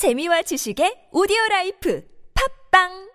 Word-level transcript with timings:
재미와 0.00 0.40
지식의 0.40 1.08
오디오 1.12 1.36
라이프 1.50 2.02
팟빵! 2.70 3.10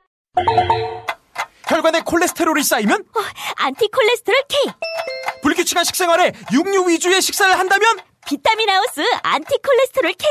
혈관에 1.68 2.02
콜레스테롤이 2.02 2.62
쌓이면? 2.62 3.06
안티 3.58 3.88
콜레스테롤 3.88 4.44
K! 4.48 4.72
불규칙한 5.42 5.84
식생활에 5.84 6.32
육류 6.54 6.88
위주의 6.88 7.20
식사를 7.24 7.58
한다면? 7.58 7.90
비타민 8.28 8.70
하우스 8.70 9.02
안티 9.24 9.58
콜레스테롤 9.64 10.14
K! 10.14 10.30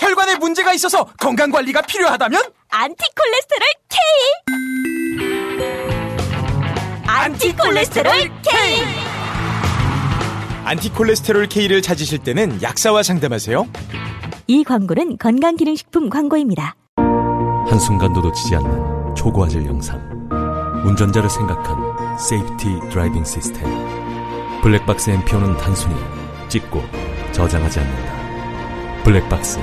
혈관에 0.00 0.34
문제가 0.38 0.72
있어서 0.72 1.04
건강 1.20 1.52
관리가 1.52 1.82
필요하다면? 1.82 2.42
안티 2.70 3.04
콜레스테롤 3.14 3.68
K! 3.88 4.00
안티 7.06 7.52
콜레스테롤 7.52 8.12
K 8.42 9.01
안티콜레스테롤 10.64 11.48
K를 11.48 11.82
찾으실 11.82 12.18
때는 12.18 12.62
약사와 12.62 13.02
상담하세요. 13.02 13.66
이 14.46 14.64
광고는 14.64 15.18
건강기능식품 15.18 16.08
광고입니다. 16.08 16.76
한순간도 17.68 18.20
놓치지 18.20 18.56
않는 18.56 19.14
초고화질 19.14 19.66
영상. 19.66 20.00
운전자를 20.84 21.30
생각한 21.30 22.18
safety 22.18 22.90
driving 22.90 23.24
시스템. 23.24 23.64
블랙박스 24.62 25.10
엠피온은 25.10 25.56
단순히 25.56 25.94
찍고 26.48 26.80
저장하지 27.32 27.80
않는다. 27.80 29.02
블랙박스, 29.02 29.58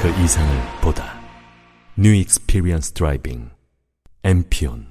그 0.00 0.08
이상을 0.22 0.62
보다. 0.80 1.20
New 1.98 2.18
Experience 2.18 2.94
Driving. 2.94 3.50
엠피온. 4.22 4.86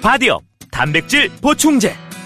바디업 0.00 0.42
단백질 0.70 1.28
보충제 1.42 1.94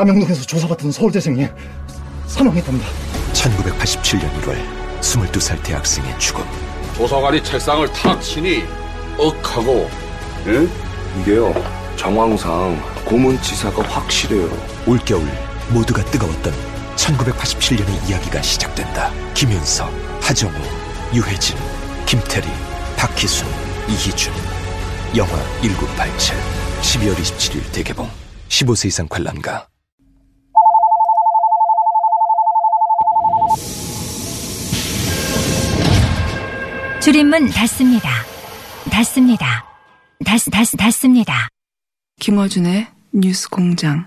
남영동에서 0.00 0.42
조사받던 0.42 0.92
서울대생이 0.92 1.48
사망했답니다. 2.26 2.86
1987년 3.32 4.30
1월 4.40 4.56
22살 5.00 5.60
대학생의 5.64 6.16
죽음. 6.20 6.44
조사관이 6.96 7.42
책상을 7.42 7.92
탁 7.92 8.22
치니 8.22 8.62
억하고 9.18 9.90
예? 10.46 10.68
이게요 11.20 11.52
정황상 11.96 12.80
고문치사가 13.04 13.82
확실해요. 13.82 14.48
올겨울 14.86 15.26
모두가 15.70 16.04
뜨거웠던 16.04 16.54
1987년의 16.94 18.08
이야기가 18.08 18.42
시작된다. 18.42 19.10
김윤석, 19.34 19.92
하정우, 20.22 20.52
유해진, 21.12 21.56
김태리, 22.06 22.46
박희순, 22.96 23.44
이희준. 23.88 24.32
영화 25.16 25.32
1987 25.62 26.36
12월 26.80 27.16
27일 27.16 27.72
대개봉. 27.72 28.08
15세 28.48 28.86
이상 28.86 29.08
관람가 29.08 29.69
줄임문 37.00 37.48
닫습니다. 37.50 38.10
닫습니다. 38.90 39.64
닫, 40.24 40.38
닫, 40.52 40.66
닫습니다. 40.76 41.48
김어준의 42.20 42.88
뉴스 43.14 43.48
공장. 43.48 44.06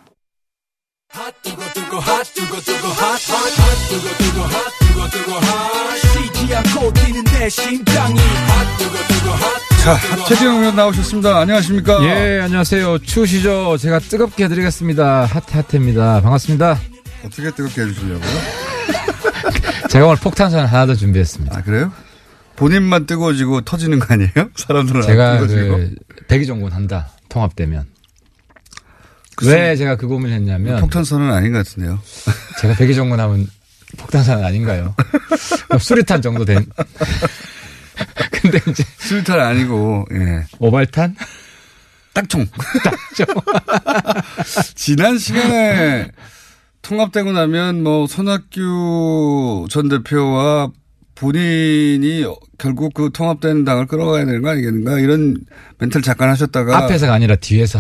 자, 9.84 9.98
최재형 10.28 10.60
의원 10.60 10.76
나오셨습니다. 10.76 11.40
안녕하십니까? 11.40 12.04
예, 12.04 12.42
안녕하세요. 12.42 13.00
추우시죠? 13.00 13.78
제가 13.78 14.00
뜨겁게 14.00 14.44
해드리겠습니다. 14.46 15.26
핫핫입니다. 15.26 16.22
반갑습니다. 16.22 16.80
어떻게 17.26 17.50
뜨겁게 17.52 17.82
해주시려고요? 17.82 18.30
제가 19.90 20.06
오늘 20.06 20.18
폭탄선 20.18 20.68
하나 20.68 20.86
더 20.86 20.94
준비했습니다. 20.94 21.58
아, 21.58 21.64
그래요? 21.64 21.92
본인만 22.56 23.06
뜨거워지고 23.06 23.62
터지는 23.62 24.00
거 24.00 24.14
아니에요? 24.14 24.50
사람들은 24.56 25.02
제가 25.02 25.40
그 25.40 25.96
대기종군 26.28 26.72
한다. 26.72 27.10
통합되면. 27.30 27.86
왜 29.44 29.76
제가 29.76 29.96
그 29.96 30.08
고민을 30.08 30.36
했냐면 30.36 30.80
폭탄선은 30.80 31.32
아닌 31.32 31.54
것 31.54 31.66
같은데요. 31.66 32.00
제가 32.62 32.76
대기종군 32.76 33.20
하면 33.20 33.48
폭탄선은 33.98 34.44
아닌가요? 34.44 34.96
수리탄 35.80 36.22
정도 36.22 36.46
된. 36.46 36.66
근데 38.32 38.60
이제 38.70 38.84
수리탄 38.98 39.40
아니고 39.40 40.06
예. 40.14 40.46
오발탄? 40.60 41.16
딱총. 42.14 42.46
딱총. 42.84 43.26
지난 44.76 45.18
시간에 45.18 46.12
통합되고 46.84 47.32
나면 47.32 47.82
뭐 47.82 48.06
손학규 48.06 49.68
전 49.70 49.90
대표와 49.90 50.70
본인이 51.16 52.26
결국 52.58 52.94
그 52.94 53.10
통합된 53.14 53.66
당을 53.66 53.88
끌어가야 53.88 54.26
되는 54.26 54.42
거 54.42 54.50
아니겠는가 54.50 55.00
이런 55.00 55.38
멘트를 55.78 56.02
잠깐 56.02 56.30
하셨다가 56.30 56.78
앞에서가 56.78 57.14
아니라 57.14 57.36
뒤에서 57.36 57.80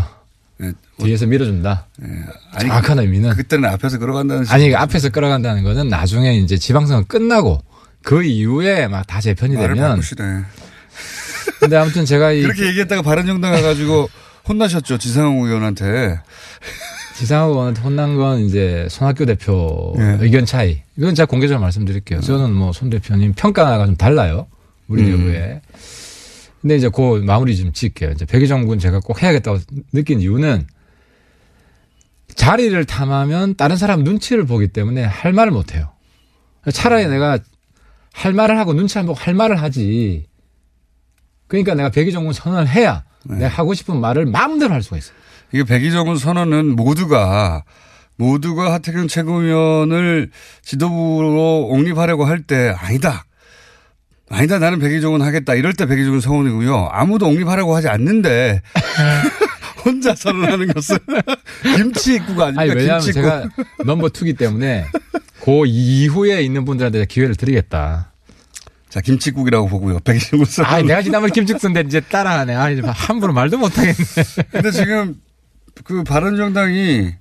네. 0.57 0.71
뒤에서 0.99 1.25
밀어준다. 1.25 1.87
네. 1.97 2.07
아니, 2.53 2.67
정확한 2.69 2.99
의미는 2.99 3.31
그때는 3.35 3.69
앞에서 3.69 3.97
끌어간다는 3.97 4.45
아니 4.49 4.73
앞에서 4.75 5.09
끌어간다는 5.09 5.63
거는 5.63 5.87
나중에 5.89 6.35
이제 6.37 6.57
지방선거 6.57 7.07
끝나고 7.07 7.63
그 8.03 8.23
이후에 8.23 8.87
막 8.87 9.05
다 9.07 9.19
재편이 9.21 9.55
되면 9.55 9.77
바꾸시네. 9.77 10.43
근데 11.59 11.75
아무튼 11.77 12.05
제가 12.05 12.31
그렇게 12.33 12.67
얘기했다가 12.67 13.01
바른정당 13.01 13.51
가가지고 13.53 14.09
혼나셨죠 14.47 14.97
지상욱 14.97 15.45
의원한테. 15.45 16.19
지상욱 17.15 17.51
의원한테 17.53 17.81
혼난 17.81 18.15
건 18.17 18.39
이제 18.41 18.87
손학규 18.89 19.25
대표 19.25 19.93
네. 19.97 20.17
의견 20.21 20.45
차이. 20.45 20.81
이건 20.97 21.15
제가 21.15 21.27
공개적으로 21.27 21.61
말씀드릴게요. 21.61 22.19
네. 22.21 22.25
저는 22.25 22.53
뭐 22.53 22.71
손 22.73 22.89
대표님 22.89 23.33
평가가 23.33 23.85
좀 23.85 23.95
달라요. 23.95 24.47
우리 24.87 25.03
내부에. 25.03 25.61
음. 25.63 25.77
근데 26.61 26.75
이제 26.77 26.89
그 26.89 27.21
마무리 27.25 27.55
좀 27.57 27.71
짓게요. 27.73 28.11
이제 28.11 28.25
백의정군 28.25 28.79
제가 28.79 28.99
꼭 29.01 29.21
해야겠다고 29.21 29.59
느낀 29.91 30.21
이유는 30.21 30.65
자리를 32.35 32.83
탐하면 32.85 33.55
다른 33.55 33.75
사람 33.75 34.03
눈치를 34.03 34.45
보기 34.45 34.69
때문에 34.69 35.03
할 35.03 35.33
말을 35.33 35.51
못 35.51 35.75
해요. 35.75 35.89
차라리 36.71 37.07
내가 37.07 37.37
할 38.13 38.33
말을 38.33 38.57
하고 38.57 38.73
눈치 38.73 38.97
안 38.97 39.05
보고 39.05 39.19
할 39.19 39.33
말을 39.33 39.61
하지. 39.61 40.25
그러니까 41.47 41.75
내가 41.75 41.89
백의정군 41.89 42.33
선언을 42.33 42.67
해야 42.69 43.03
네. 43.25 43.35
내가 43.35 43.49
하고 43.49 43.73
싶은 43.73 43.99
말을 43.99 44.25
마음대로 44.25 44.73
할 44.73 44.81
수가 44.81 44.97
있어요. 44.97 45.15
이게 45.53 45.63
백의정군 45.63 46.17
선언은 46.17 46.75
모두가 46.75 47.63
모두가 48.17 48.73
하태경 48.73 49.07
최고위원을 49.07 50.29
지도부로 50.63 51.67
옹립하려고 51.69 52.25
할 52.25 52.41
때 52.43 52.73
아니다. 52.77 53.25
아니다 54.29 54.57
나는 54.57 54.79
백의종은 54.79 55.21
하겠다 55.21 55.53
이럴 55.53 55.73
때 55.73 55.85
백의종은 55.85 56.19
성원이고요. 56.19 56.89
아무도 56.91 57.27
옹립하려고 57.27 57.75
하지 57.75 57.87
않는데 57.87 58.61
혼자 59.85 60.15
선언하는 60.15 60.73
것은 60.73 60.97
김치 61.75 62.15
입구가 62.15 62.45
아닙니다. 62.45 62.61
아니, 62.61 62.71
왜냐하면 62.71 63.01
제가 63.01 63.43
넘버 63.85 64.09
투기 64.09 64.33
때문에 64.33 64.85
그 65.43 65.65
이후에 65.67 66.41
있는 66.41 66.65
분들한테 66.65 67.05
기회를 67.05 67.35
드리겠다. 67.35 68.11
자, 68.89 69.01
김치국이라고 69.01 69.67
보고요. 69.67 69.99
백의종은 69.99 70.45
선언. 70.45 70.71
아 70.71 70.81
내가 70.81 71.01
지난번 71.01 71.31
김치국인데 71.31 71.81
이제 71.81 71.99
따라하네. 71.99 72.55
아, 72.55 72.69
함부로 72.91 73.33
말도 73.33 73.57
못하겠네. 73.57 73.95
근데 74.51 74.71
지금 74.71 75.15
그 75.83 76.03
바른정당이 76.03 77.11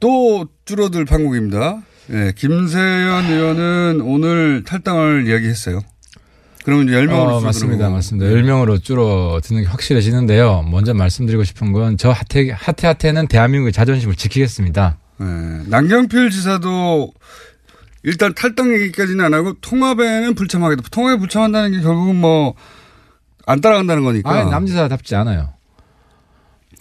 또 0.00 0.46
줄어들 0.64 1.04
판국입니다. 1.04 1.82
네, 2.08 2.32
김세연 2.36 3.24
의원은 3.26 4.00
오늘 4.02 4.62
탈당을 4.64 5.26
이야기했어요. 5.26 5.80
그러면 6.64 6.88
이제 6.88 6.96
10명으로 6.96 7.28
어, 7.32 7.40
맞습니다. 7.40 7.88
맞습니다. 7.88 8.30
10명으로 8.30 8.82
줄어드는 8.82 9.62
게 9.62 9.68
확실해지는데요. 9.68 10.62
먼저 10.70 10.92
말씀드리고 10.94 11.44
싶은 11.44 11.72
건 11.72 11.96
저 11.96 12.10
하태, 12.10 12.50
하태, 12.50 12.86
하태는 12.86 13.26
대한민국의 13.28 13.72
자존심을 13.72 14.14
지키겠습니다. 14.16 14.98
네. 15.20 15.26
남경필 15.66 16.30
지사도 16.30 17.12
일단 18.04 18.32
탈당 18.34 18.72
얘기까지는 18.74 19.24
안 19.24 19.34
하고 19.34 19.54
통합에는 19.60 20.34
불참하겠다. 20.34 20.82
통합에 20.90 21.18
불참한다는 21.18 21.72
게 21.72 21.80
결국은 21.80 22.16
뭐 22.16 22.54
안 23.50 23.62
따라간다는 23.62 24.04
거니까. 24.04 24.30
아 24.30 24.44
남지사답지 24.44 25.14
않아요. 25.16 25.54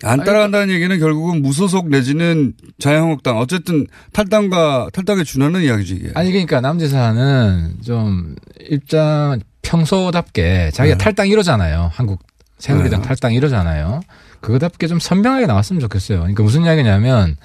안 0.03 0.23
따라간다는 0.23 0.69
얘기는 0.73 0.97
결국은 0.99 1.41
무소속 1.41 1.89
내지는 1.89 2.53
자유한국당 2.79 3.37
어쨌든 3.37 3.87
탈당과 4.13 4.89
탈당에 4.93 5.23
준하는 5.23 5.63
이야기지 5.63 5.95
이게. 5.95 6.11
아니 6.13 6.31
그러니까 6.31 6.61
남지사는 6.61 7.77
좀 7.83 8.35
입장 8.69 9.39
평소답게 9.63 10.71
자기가 10.73 10.97
네. 10.97 11.03
탈당 11.03 11.27
1호잖아요. 11.27 11.89
한국 11.91 12.21
새누리당 12.59 13.01
네. 13.01 13.07
탈당 13.07 13.31
1호잖아요. 13.33 14.01
그거답게 14.41 14.87
좀 14.87 14.99
선명하게 14.99 15.47
나왔으면 15.47 15.79
좋겠어요. 15.79 16.19
그러니까 16.19 16.43
무슨 16.43 16.63
이야기냐면 16.63 17.35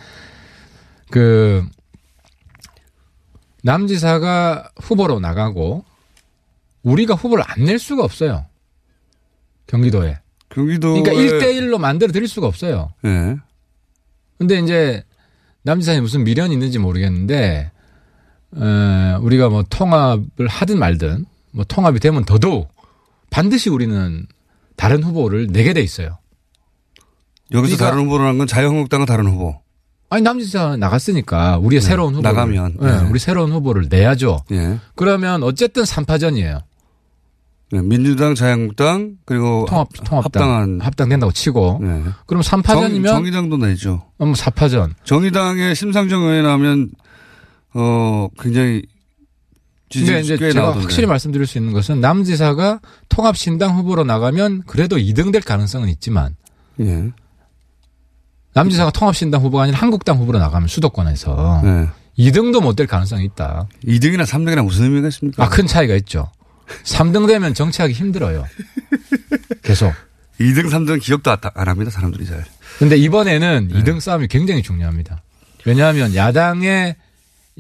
그 1.11 1.65
남지사가 3.63 4.71
후보로 4.81 5.21
나가고 5.21 5.85
우리가 6.83 7.15
후보를 7.15 7.45
안 7.47 7.65
낼 7.65 7.79
수가 7.79 8.05
없어요. 8.05 8.47
경기도에. 9.67 10.19
경기도 10.53 11.03
그러니까 11.03 11.13
1대1로 11.13 11.79
만들어 11.79 12.13
드릴 12.13 12.29
수가 12.29 12.47
없어요. 12.47 12.93
예. 13.05 13.37
근데 14.39 14.59
이제 14.59 15.05
남지사에 15.63 16.01
무슨 16.01 16.25
미련이 16.25 16.53
있는지 16.55 16.79
모르겠는데 16.79 17.71
에, 18.57 19.15
우리가 19.21 19.49
뭐 19.49 19.65
통합을 19.69 20.49
하든 20.49 20.79
말든 20.79 21.25
뭐 21.53 21.65
통합이 21.65 22.01
되면 22.01 22.25
더더욱 22.25 22.69
반드시 23.31 23.71
우리는 23.71 24.27
다른 24.77 25.03
후보를 25.03 25.47
내게 25.49 25.73
돼 25.73 25.81
있어요. 25.81 26.19
여기서 27.53 27.77
그러니까- 27.77 27.85
다른 27.91 28.05
후보라는 28.07 28.39
건 28.39 28.47
자유한국당과 28.47 29.07
다른 29.07 29.27
후보. 29.27 29.61
아니 30.11 30.23
남지사 30.23 30.77
나갔으니까 30.77 31.57
우리의 31.59 31.81
네, 31.81 31.87
새로운 31.89 32.15
후보 32.15 32.23
나가면, 32.23 32.77
네, 32.81 32.87
네. 33.03 33.09
우리 33.09 33.19
새로운 33.19 33.51
후보를 33.53 33.87
내야죠. 33.89 34.45
예. 34.51 34.79
그러면 34.95 35.43
어쨌든 35.43 35.85
3파전이에요. 35.85 36.63
네, 37.73 37.81
민주당, 37.81 38.35
자유한국당 38.35 39.17
그리고 39.25 39.65
통합 39.67 39.89
통합당 40.05 40.43
합당한 40.43 40.81
합당된다고 40.83 41.33
치고 41.33 41.79
네. 41.81 42.03
그럼 42.27 42.43
3파전이면 42.43 43.07
정, 43.07 43.25
의당도 43.25 43.57
내죠. 43.57 44.05
뭐 44.19 44.33
4파전. 44.33 44.93
정의당의 45.05 45.75
심상정 45.75 46.23
의원 46.23 46.45
나오면 46.45 46.91
어 47.75 48.29
굉장히 48.39 48.83
근데 49.91 50.21
이제 50.21 50.37
제가 50.37 50.53
나오던데. 50.61 50.81
확실히 50.85 51.07
말씀드릴 51.07 51.47
수 51.47 51.57
있는 51.59 51.73
것은 51.73 52.01
남 52.01 52.25
지사가 52.25 52.81
통합 53.09 53.37
신당 53.37 53.77
후보로 53.77 54.05
나가면 54.05 54.63
그래도 54.67 54.97
2등 54.97 55.33
될 55.33 55.41
가능성은 55.43 55.89
있지만 55.89 56.37
예. 56.81 57.11
남 58.55 58.69
지사가 58.69 58.91
통합 58.91 59.17
신당 59.17 59.43
후보가 59.43 59.63
아니라 59.65 59.79
한국당 59.79 60.19
후보로 60.19 60.39
나가면 60.39 60.69
수도권에서 60.69 61.61
네. 61.65 61.89
2등도 62.19 62.63
못 62.63 62.77
될 62.77 62.87
가능성이 62.87 63.25
있다. 63.25 63.67
2등이나 63.87 64.25
3등이나 64.27 64.63
무슨 64.63 64.85
의미가 64.85 65.09
있습니까? 65.09 65.43
아, 65.45 65.49
큰 65.49 65.67
차이가 65.67 65.95
있죠. 65.97 66.31
3등 66.85 67.27
되면 67.27 67.55
정치하기 67.55 67.93
힘들어요. 67.95 68.47
계속. 69.63 69.93
2등, 70.41 70.69
3등 70.71 71.01
기억도 71.01 71.31
안- 71.31 71.39
안 71.55 71.69
합니다, 71.69 71.91
사람들이 71.91 72.27
잘. 72.27 72.45
근데 72.79 72.97
이번에는 72.97 73.69
네. 73.73 73.81
2등 73.81 74.01
싸움이 74.01 74.29
굉장히 74.29 74.63
중요합니다. 74.63 75.23
왜냐하면 75.65 76.15
야당의 76.15 76.97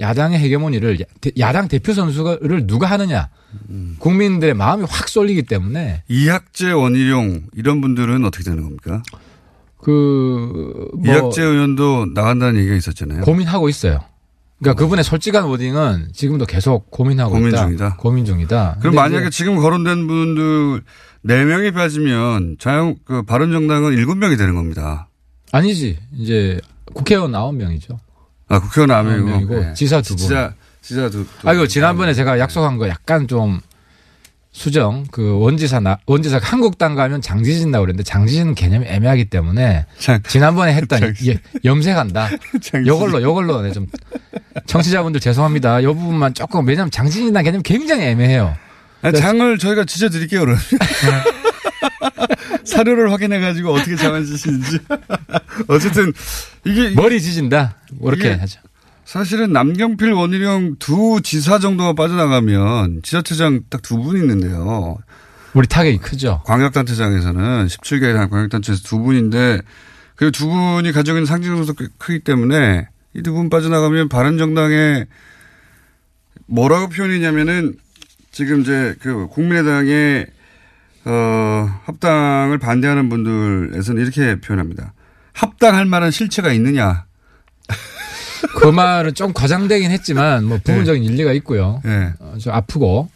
야당의 0.00 0.38
야- 1.00 1.04
대- 1.20 1.30
야당 1.38 1.68
대표 1.68 1.92
선수를 1.92 2.66
누가 2.66 2.86
하느냐 2.86 3.28
음. 3.68 3.96
국민들의 3.98 4.54
마음이 4.54 4.84
확 4.88 5.08
쏠리기 5.08 5.42
때문에 5.42 6.02
이학재, 6.08 6.72
원희룡 6.72 7.42
이런 7.54 7.80
분들은 7.82 8.24
어떻게 8.24 8.42
되는 8.42 8.62
겁니까? 8.62 9.02
그 9.78 9.90
뭐 10.94 11.04
이학재 11.04 11.42
의원도 11.42 12.06
나간다는 12.14 12.58
얘기가 12.60 12.74
있었잖아요. 12.76 13.22
고민하고 13.22 13.68
있어요. 13.68 14.00
그러니까 14.62 14.80
그분의 14.80 15.02
솔직한 15.02 15.44
워딩은 15.44 16.10
지금도 16.12 16.46
계속 16.46 16.88
고민하고 16.90 17.32
고민 17.32 17.48
있다. 17.48 17.64
중이다. 17.66 17.96
고민 17.96 18.24
중이다. 18.24 18.76
그럼 18.80 18.94
만약에 18.94 19.28
지금 19.30 19.56
거론된 19.56 20.06
분들 20.06 20.82
4명이 21.26 21.74
빠지면 21.74 22.56
자유, 22.60 22.94
그 23.04 23.22
바른 23.22 23.50
정당은 23.50 23.96
7명이 23.96 24.38
되는 24.38 24.54
겁니다. 24.54 25.08
아니지 25.50 25.98
이제 26.16 26.60
국회의원 26.94 27.32
9명이죠. 27.32 27.98
아, 28.48 28.60
국회의원 28.60 28.90
9명이고. 28.90 29.24
명이고 29.24 29.74
지사 29.74 30.00
두 30.00 30.10
분. 30.14 30.18
지사, 30.18 30.54
지사 30.80 31.10
두. 31.10 31.24
두 31.26 31.48
아이고 31.48 31.66
지난번에 31.66 32.14
제가 32.14 32.38
약속한 32.38 32.78
거 32.78 32.88
약간 32.88 33.26
좀 33.26 33.60
수정 34.52 35.04
그 35.10 35.38
원지사 35.40 35.80
나 35.80 35.98
원지사가 36.06 36.46
한국당 36.46 36.94
가면 36.94 37.22
장지진다 37.22 37.80
그랬는데 37.80 38.04
장지진 38.04 38.54
개념이 38.54 38.86
애매하기 38.86 39.26
때문에 39.26 39.86
지난번에 40.28 40.74
했던 40.74 41.14
예, 41.26 41.38
염색한다. 41.64 42.28
요걸로 42.86 43.22
요걸로 43.22 43.62
네, 43.62 43.72
좀 43.72 43.86
청취자분들 44.66 45.20
죄송합니다. 45.20 45.82
요 45.82 45.94
부분만 45.94 46.34
조금 46.34 46.66
왜냐면 46.66 46.90
장지진이라는 46.90 47.44
개념이 47.44 47.62
굉장히 47.62 48.04
애매해요. 48.04 48.54
아니, 49.00 49.18
장을 49.18 49.58
저희가 49.58 49.84
지져드릴게요, 49.84 50.40
그러면. 50.40 50.62
사료를 52.64 53.10
확인해 53.10 53.40
가지고 53.40 53.72
어떻게 53.72 53.96
장을 53.96 54.24
지시는지. 54.24 54.78
어쨌든, 55.66 56.12
이게. 56.64 56.90
머리 56.90 57.20
지진다. 57.20 57.78
이게 58.14 58.32
하죠. 58.32 58.60
사실은 59.04 59.52
남경필, 59.52 60.12
원희룡 60.12 60.76
두 60.78 61.20
지사 61.22 61.58
정도가 61.58 61.92
빠져나가면 61.94 63.00
지자체장 63.02 63.62
딱 63.68 63.82
두 63.82 63.98
분 64.02 64.16
있는데요. 64.16 64.96
우리 65.54 65.66
타격이 65.66 65.98
크죠. 65.98 66.40
광역단체장에서는 66.46 67.66
17개 67.66 68.14
광역단체에서 68.30 68.82
두 68.84 69.00
분인데 69.00 69.60
그 70.16 70.30
두 70.30 70.48
분이 70.48 70.92
가지고 70.92 71.18
있는 71.18 71.26
상징성도 71.26 71.74
꽤 71.74 71.88
크기 71.98 72.20
때문에 72.20 72.88
이 73.14 73.22
두 73.22 73.34
분 73.34 73.50
빠져나가면 73.50 74.08
바른정당에 74.08 75.04
뭐라고 76.46 76.88
표현이냐면은 76.88 77.74
지금 78.30 78.62
이제 78.62 78.94
그 79.00 79.26
국민의당의 79.26 80.26
어 81.04 81.80
합당을 81.84 82.58
반대하는 82.58 83.08
분들에서는 83.08 84.00
이렇게 84.00 84.40
표현합니다. 84.40 84.94
합당할 85.32 85.84
만한 85.86 86.10
실체가 86.10 86.52
있느냐. 86.52 87.04
그 88.60 88.66
말은 88.68 89.14
좀 89.14 89.32
과장되긴 89.32 89.90
했지만 89.90 90.44
뭐 90.44 90.58
부분적인 90.62 91.02
일리가 91.02 91.32
있고요. 91.34 91.80
네. 91.84 92.12
어, 92.20 92.34
좀 92.38 92.52
아프고. 92.52 93.08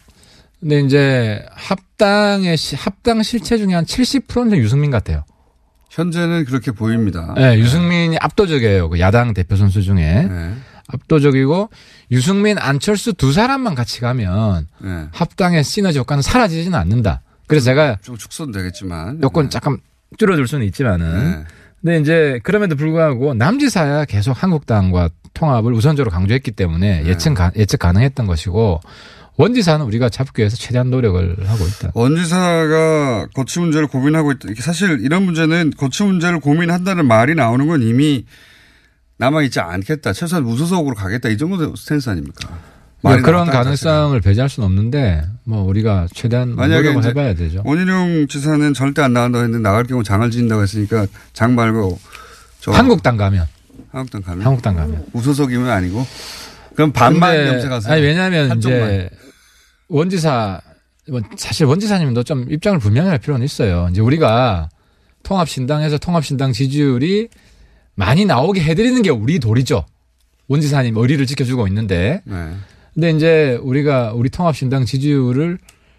근데 0.61 0.81
이제 0.81 1.45
합당의 1.53 2.57
시- 2.57 2.77
합당 2.77 3.23
실체 3.23 3.59
중에 3.59 3.75
한 3.75 3.85
70%는 3.85 4.57
유승민 4.59 4.91
같아요. 4.91 5.25
현재는 5.91 6.45
그렇게 6.45 6.73
보입니다. 6.73 7.33
네, 7.37 7.59
유승민이 7.59 8.19
압도적이에요. 8.21 8.89
그 8.91 9.01
야당 9.01 9.33
대표 9.35 9.57
선수 9.57 9.83
중에 9.83 10.25
네. 10.29 10.55
압도적이고 10.89 11.71
유승민, 12.11 12.59
안철수 12.59 13.13
두 13.13 13.33
사람만 13.33 13.75
같이 13.75 14.01
가면 14.01 14.67
네. 14.83 15.05
합당의 15.13 15.65
시너지 15.65 15.99
효과는 15.99 16.23
사라지지는 16.23 16.79
않는다. 16.79 17.23
그래서 17.47 17.65
제가 17.67 17.97
좀 18.03 18.17
축소는 18.17 18.53
되겠지만 18.53 19.21
요건 19.23 19.51
잠깐 19.51 19.79
줄어들 20.19 20.47
수는 20.47 20.67
있지만은 20.67 21.31
네. 21.41 21.45
근데 21.81 22.01
이제 22.01 22.41
그럼에도 22.43 22.75
불구하고 22.77 23.35
남지사야 23.35 24.07
계속 24.07 24.43
한국당과 24.43 25.11
통합을 25.35 25.73
우선적으로 25.73 26.11
강조했기 26.11 26.51
때문에 26.53 27.03
네. 27.03 27.09
예측 27.11 27.35
가, 27.35 27.53
예측 27.57 27.79
가능했던 27.79 28.27
것이고 28.27 28.81
원지사는 29.37 29.85
우리가 29.85 30.09
잡기 30.09 30.41
위해서 30.41 30.57
최대한 30.57 30.91
노력을 30.91 31.21
하고 31.47 31.65
있다. 31.67 31.91
원지사가 31.95 33.29
거취 33.35 33.61
문제를 33.61 33.87
고민하고 33.87 34.33
있다. 34.33 34.49
사실 34.61 34.99
이런 35.03 35.25
문제는 35.25 35.73
거취 35.77 36.03
문제를 36.05 36.41
고민한다는 36.41 37.07
말이 37.07 37.35
나오는 37.35 37.67
건 37.67 37.83
이미 37.83 38.25
남아있지 39.19 39.61
않겠다. 39.61 40.13
최소한 40.15 40.45
무소속으로 40.45 40.95
가겠다. 40.95 41.29
이 41.29 41.37
정도 41.37 41.77
스탠스 41.77 42.09
아닙니까? 42.09 42.59
말이 43.11 43.23
그런 43.23 43.47
나왔다는 43.47 43.65
가능성을 43.65 44.21
배제할 44.21 44.49
수는 44.49 44.67
없는데 44.67 45.25
뭐 45.45 45.63
우리가 45.65 46.07
최대한 46.15 46.55
만약에 46.55 46.89
노력을 46.89 47.11
해봐야 47.11 47.35
되죠. 47.35 47.63
원희룡 47.65 48.27
지사는 48.29 48.75
절대 48.75 49.03
안 49.03 49.13
나간다고 49.13 49.45
했는데 49.45 49.63
나갈 49.63 49.85
경우 49.85 50.03
장을 50.03 50.29
지인다고 50.31 50.63
했으니까 50.63 51.07
장 51.33 51.55
말고 51.55 51.99
저 52.61 52.73
한국당 52.73 53.17
가면 53.17 53.47
한국당 53.91 54.23
가면 54.23 54.47
한국당 54.47 54.77
가면 54.77 55.07
무소속이면 55.13 55.69
아니고 55.71 56.07
그럼 56.75 56.93
반만 56.93 57.35
염색하세요. 57.47 57.93
아니 57.93 58.03
왜냐하면 58.03 58.51
한쪽만. 58.51 58.83
이제 58.83 59.11
원지사 59.89 60.61
뭐 61.09 61.21
사실 61.37 61.67
원지사님도 61.67 62.25
좀 62.25 62.47
입장을 62.51 62.79
분명히 62.79 63.09
할 63.09 63.19
필요는 63.19 63.45
있어요. 63.45 63.89
이제 63.91 64.01
우리가 64.01 64.69
통합신당에서 65.23 65.99
통합신당 65.99 66.53
지지율이 66.53 67.29
많이 67.95 68.25
나오게 68.25 68.63
해드리는 68.63 69.01
게 69.03 69.11
우리 69.11 69.39
도리죠. 69.39 69.85
원지사님 70.49 70.97
의리를 70.97 71.25
지켜주고 71.27 71.67
있는데. 71.69 72.21
네. 72.25 72.53
근데 72.97 73.11
이제 73.11 73.59
우리가 73.63 74.13
우리 74.15 74.31
통합신당 74.31 74.87
지지율을 74.87 75.59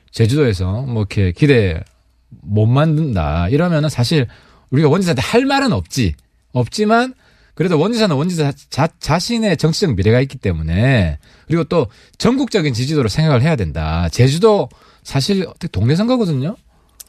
제주도에서 0.09 0.81
뭐 0.81 1.03
이렇게 1.03 1.31
기대 1.31 1.79
못 2.41 2.65
만든다 2.65 3.49
이러면은 3.49 3.87
사실 3.87 4.27
우리가 4.71 4.89
원지사한테 4.89 5.21
할 5.21 5.45
말은 5.45 5.73
없지. 5.73 6.15
없지만 6.53 7.13
그래도 7.53 7.79
원지사는 7.79 8.15
원지사 8.15 8.51
자, 8.71 8.87
자신의 8.99 9.57
정치적 9.57 9.95
미래가 9.95 10.21
있기 10.21 10.39
때문에 10.39 11.19
그리고 11.45 11.65
또 11.65 11.85
전국적인 12.17 12.73
지지도를 12.73 13.11
생각을 13.11 13.43
해야 13.43 13.55
된다. 13.55 14.09
제주도 14.09 14.67
사실 15.03 15.43
어떻게 15.47 15.67
동네 15.67 15.95
선거거든요. 15.95 16.55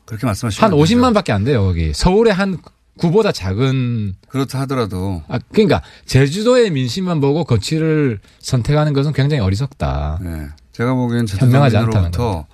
그렇게 0.04 0.26
말씀하시면 0.26 0.70
한 0.70 0.78
50만 0.78 1.14
밖에 1.14 1.32
안 1.32 1.44
돼요, 1.44 1.62
거기. 1.62 1.94
서울의 1.94 2.34
한 2.34 2.58
구보다 2.98 3.32
작은 3.32 4.14
그렇다 4.28 4.60
하더라도 4.60 5.22
아 5.28 5.38
그러니까 5.52 5.82
제주도의 6.04 6.70
민심만 6.70 7.20
보고 7.20 7.44
거취를 7.44 8.18
선택하는 8.40 8.92
것은 8.92 9.12
굉장히 9.12 9.40
어리석다. 9.42 10.18
네. 10.22 10.48
제가 10.72 10.94
보기엔 10.94 11.26
제주도민으로부터 11.26 12.46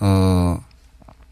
어, 0.00 0.64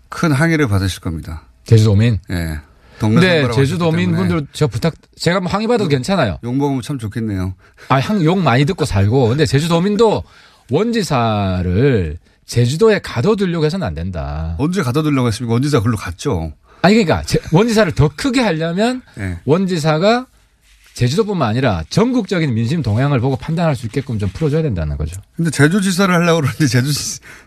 큰 0.09 0.33
항의를 0.33 0.69
받으실 0.69 1.01
겁니다. 1.01 1.43
제주도민. 1.65 2.19
예. 2.31 2.61
동네 2.99 3.43
근데 3.43 3.53
제주도민 3.53 4.15
분들 4.15 4.47
저 4.53 4.69
부탁 4.69 4.95
제가 5.17 5.41
뭐 5.41 5.51
항의 5.51 5.67
받아도 5.67 5.89
괜찮아요. 5.89 6.39
욕 6.45 6.55
먹으면 6.55 6.83
참 6.83 6.99
좋겠네요. 6.99 7.55
아, 7.89 7.97
향, 7.97 8.23
욕 8.23 8.39
많이 8.39 8.65
듣고 8.65 8.85
살고. 8.85 9.29
근데 9.29 9.45
제주도민도 9.47 10.23
원지사를 10.71 12.19
제주도에 12.47 13.01
가둬두려고 13.01 13.65
해서는 13.65 13.87
안 13.87 13.95
된다. 13.95 14.55
언제 14.59 14.83
가둬두려고 14.83 15.27
했습니까? 15.29 15.53
원지사 15.53 15.81
글로 15.81 15.97
갔죠. 15.97 16.53
아니 16.83 16.95
그러니까 16.97 17.23
제- 17.23 17.41
원지사를 17.53 17.91
더 17.93 18.09
크게 18.15 18.41
하려면 18.41 19.03
네. 19.17 19.39
원지사가 19.45 20.27
제주도뿐만 20.95 21.49
아니라 21.49 21.85
전국적인 21.89 22.53
민심 22.53 22.83
동향을 22.83 23.21
보고 23.21 23.37
판단할 23.37 23.75
수 23.77 23.87
있게끔 23.87 24.19
좀 24.19 24.29
풀어줘야 24.31 24.63
된다는 24.63 24.97
거죠. 24.99 25.21
근데 25.37 25.51
제주지사를 25.51 26.13
하려고 26.15 26.41
그러는데 26.43 26.67
제주, 26.67 26.93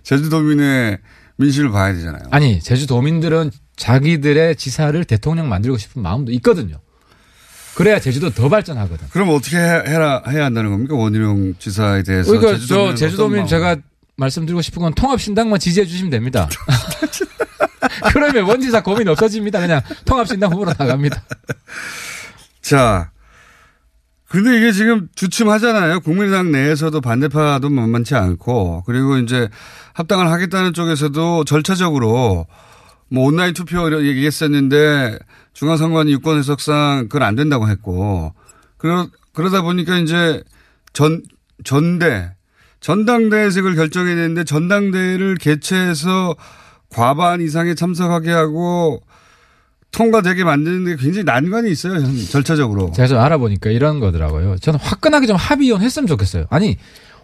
제주도민의 0.03 0.97
민심을 1.37 1.69
봐야 1.71 1.93
되잖아요. 1.93 2.23
아니 2.31 2.59
제주도민들은 2.59 3.51
자기들의 3.75 4.55
지사를 4.55 5.03
대통령 5.03 5.49
만들고 5.49 5.77
싶은 5.77 6.01
마음도 6.01 6.31
있거든요. 6.33 6.79
그래야 7.75 7.99
제주도 7.99 8.29
더 8.29 8.47
발전하거든. 8.47 9.07
그럼 9.09 9.29
어떻게 9.29 9.57
해, 9.57 9.61
해라, 9.85 10.23
해야 10.29 10.45
한다는 10.45 10.71
겁니까? 10.71 10.95
원희룡 10.95 11.55
지사에 11.59 12.03
대해서. 12.03 12.31
그러니까 12.31 12.95
제주도민 12.95 13.45
제가 13.47 13.75
말씀드리고 14.15 14.61
싶은 14.61 14.81
건 14.81 14.93
통합신당만 14.93 15.59
지지해 15.59 15.85
주시면 15.85 16.09
됩니다. 16.09 16.47
그러면 18.13 18.43
원지사 18.45 18.81
고민 18.83 19.07
없어집니다. 19.07 19.59
그냥 19.59 19.81
통합신당 20.05 20.51
후보로 20.51 20.73
나갑니다. 20.77 21.23
자. 22.61 23.11
근데 24.27 24.57
이게 24.57 24.71
지금 24.71 25.07
주춤하잖아요. 25.15 26.01
국민의당 26.01 26.51
내에서도 26.51 26.99
반대파도 26.99 27.69
만만치 27.69 28.15
않고 28.15 28.83
그리고 28.85 29.17
이제 29.17 29.47
합당을 29.93 30.29
하겠다는 30.29 30.73
쪽에서도 30.73 31.45
절차적으로 31.45 32.47
뭐 33.07 33.25
온라인 33.25 33.53
투표 33.53 33.89
얘기했었는데 34.03 35.19
중앙선관위 35.53 36.11
유권 36.13 36.39
해석상 36.39 37.07
그건 37.07 37.23
안 37.23 37.35
된다고 37.35 37.69
했고 37.69 38.33
그러, 38.77 39.07
그러다 39.33 39.61
보니까 39.61 39.97
이제 39.97 40.43
전, 40.91 41.21
전대, 41.63 42.33
전당대회색을 42.81 43.75
결정해야 43.75 44.15
되는데 44.15 44.43
전당대회를 44.43 45.35
개최해서 45.35 46.35
과반 46.95 47.41
이상에 47.41 47.75
참석하게 47.75 48.31
하고 48.31 49.01
통과되게 49.91 50.43
만드는 50.43 50.83
데 50.85 50.95
굉장히 50.95 51.23
난관이 51.25 51.69
있어요. 51.71 51.99
전- 51.99 52.15
절차적으로. 52.29 52.91
제가 52.95 53.07
좀 53.07 53.19
알아보니까 53.19 53.69
이런 53.69 53.99
거더라고요. 53.99 54.57
저는 54.57 54.79
화끈하게 54.79 55.27
좀 55.27 55.35
합의원 55.35 55.81
했으면 55.81 56.07
좋겠어요. 56.07 56.45
아니 56.49 56.77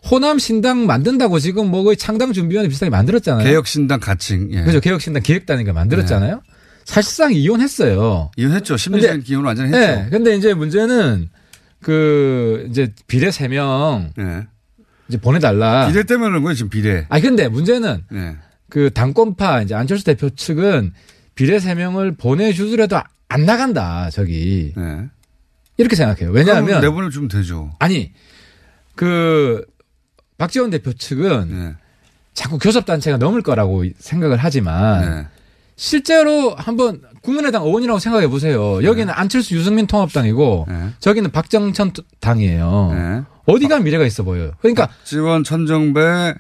호남 0.10 0.40
신당 0.40 0.86
만든다고 0.88 1.40
지금 1.40 1.70
뭐 1.70 1.84
거의 1.84 1.96
창당 1.96 2.34
준비위원회 2.34 2.68
비슷하게 2.70 2.90
만들었잖아요. 2.90 3.46
개혁 3.46 3.68
신당 3.68 4.00
가칭. 4.00 4.50
예. 4.54 4.64
그죠 4.64 4.80
개혁 4.80 5.02
신당 5.02 5.22
기획단인가 5.24 5.74
만들었잖아요. 5.74 6.42
사실상 6.86 7.32
이혼했어요. 7.34 8.32
이혼했죠. 8.38 8.76
심리적인 8.78 9.22
기혼을 9.24 9.46
완전히 9.46 9.72
했죠. 9.74 9.80
네. 10.02 10.08
근데 10.10 10.36
이제 10.36 10.54
문제는 10.54 11.30
그 11.82 12.68
이제 12.70 12.92
비례 13.08 13.32
세명 13.32 14.12
네. 14.18 14.48
이제 15.08 15.18
보내달라. 15.20 15.88
비례 15.88 16.04
때문에 16.04 16.30
그런 16.30 16.44
거예요. 16.44 16.56
지금 16.56 16.70
비례. 16.70 17.06
아니 17.10 17.22
근데 17.22 17.48
문제는 17.48 18.04
네. 18.12 18.36
그 18.72 18.90
당권파 18.90 19.64
이제 19.64 19.76
안철수 19.76 20.06
대표 20.06 20.30
측은 20.30 20.94
비례 21.36 21.60
세 21.60 21.76
명을 21.76 22.16
보내주더라도 22.16 23.02
안 23.28 23.46
나간다 23.46 24.10
저기 24.10 24.74
네. 24.78 25.10
이렇게 25.76 25.98
생각해요. 25.98 26.32
왜냐하면 26.32 26.66
그럼 26.66 26.82
내보내 26.82 27.10
주면 27.10 27.28
되죠. 27.28 27.72
아니 27.80 28.14
그 28.96 29.66
박지원 30.38 30.70
대표 30.70 30.94
측은 30.94 31.50
네. 31.50 31.76
자꾸 32.34 32.58
교섭 32.60 32.86
단체가 32.86 33.18
넘을 33.18 33.42
거라고 33.42 33.84
생각을 34.00 34.38
하지만 34.38 35.02
네. 35.02 35.28
실제로 35.76 36.56
한번 36.56 37.02
국민의당 37.22 37.64
의원이라고 37.64 38.00
생각해 38.00 38.30
보세요. 38.30 38.82
여기는 38.84 39.14
안철수 39.14 39.54
유승민 39.54 39.86
통합당이고 39.86 40.68
네. 40.70 40.90
저기는 41.00 41.30
박정천 41.32 41.92
당이에요. 42.22 43.26
어디가 43.48 43.80
미래가 43.80 44.06
있어 44.06 44.24
보여요. 44.24 44.54
그러니까 44.62 44.88
지원 45.04 45.44
천정배 45.44 46.36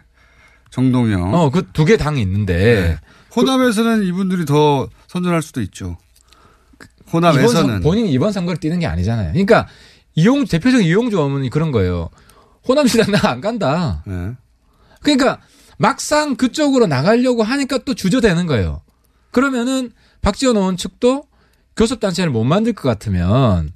정동영. 0.71 1.33
어 1.33 1.49
그 1.51 1.61
두 1.73 1.85
개 1.85 1.97
당이 1.97 2.21
있는데 2.21 2.55
네. 2.55 2.97
호남에서는 3.35 4.03
이분들이 4.03 4.45
더 4.45 4.89
선전할 5.07 5.41
수도 5.41 5.61
있죠. 5.61 5.97
이번 7.07 7.21
선, 7.23 7.33
호남에서는 7.33 7.81
본인이 7.81 8.11
이번 8.11 8.31
선거를 8.31 8.59
뛰는 8.59 8.79
게 8.79 8.87
아니잖아요. 8.87 9.31
그러니까 9.33 9.67
이용 10.15 10.45
대표적인 10.45 10.85
이용주 10.87 11.19
어머니 11.21 11.49
그런 11.49 11.71
거예요. 11.71 12.09
호남시당 12.67 13.11
나 13.11 13.29
안 13.29 13.41
간다. 13.41 14.03
네. 14.05 14.31
그러니까 15.01 15.39
막상 15.77 16.35
그쪽으로 16.35 16.87
나가려고 16.87 17.43
하니까 17.43 17.79
또 17.79 17.93
주저되는 17.93 18.45
거예요. 18.47 18.81
그러면은 19.31 19.91
박지원 20.21 20.55
의원 20.57 20.77
측도 20.77 21.23
교섭단체를 21.75 22.31
못 22.31 22.43
만들 22.43 22.73
것 22.73 22.87
같으면 22.87 23.71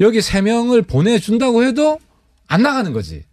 여기 0.00 0.20
세 0.20 0.42
명을 0.42 0.82
보내준다고 0.82 1.62
해도 1.64 1.98
안 2.48 2.62
나가는 2.62 2.92
거지. 2.92 3.24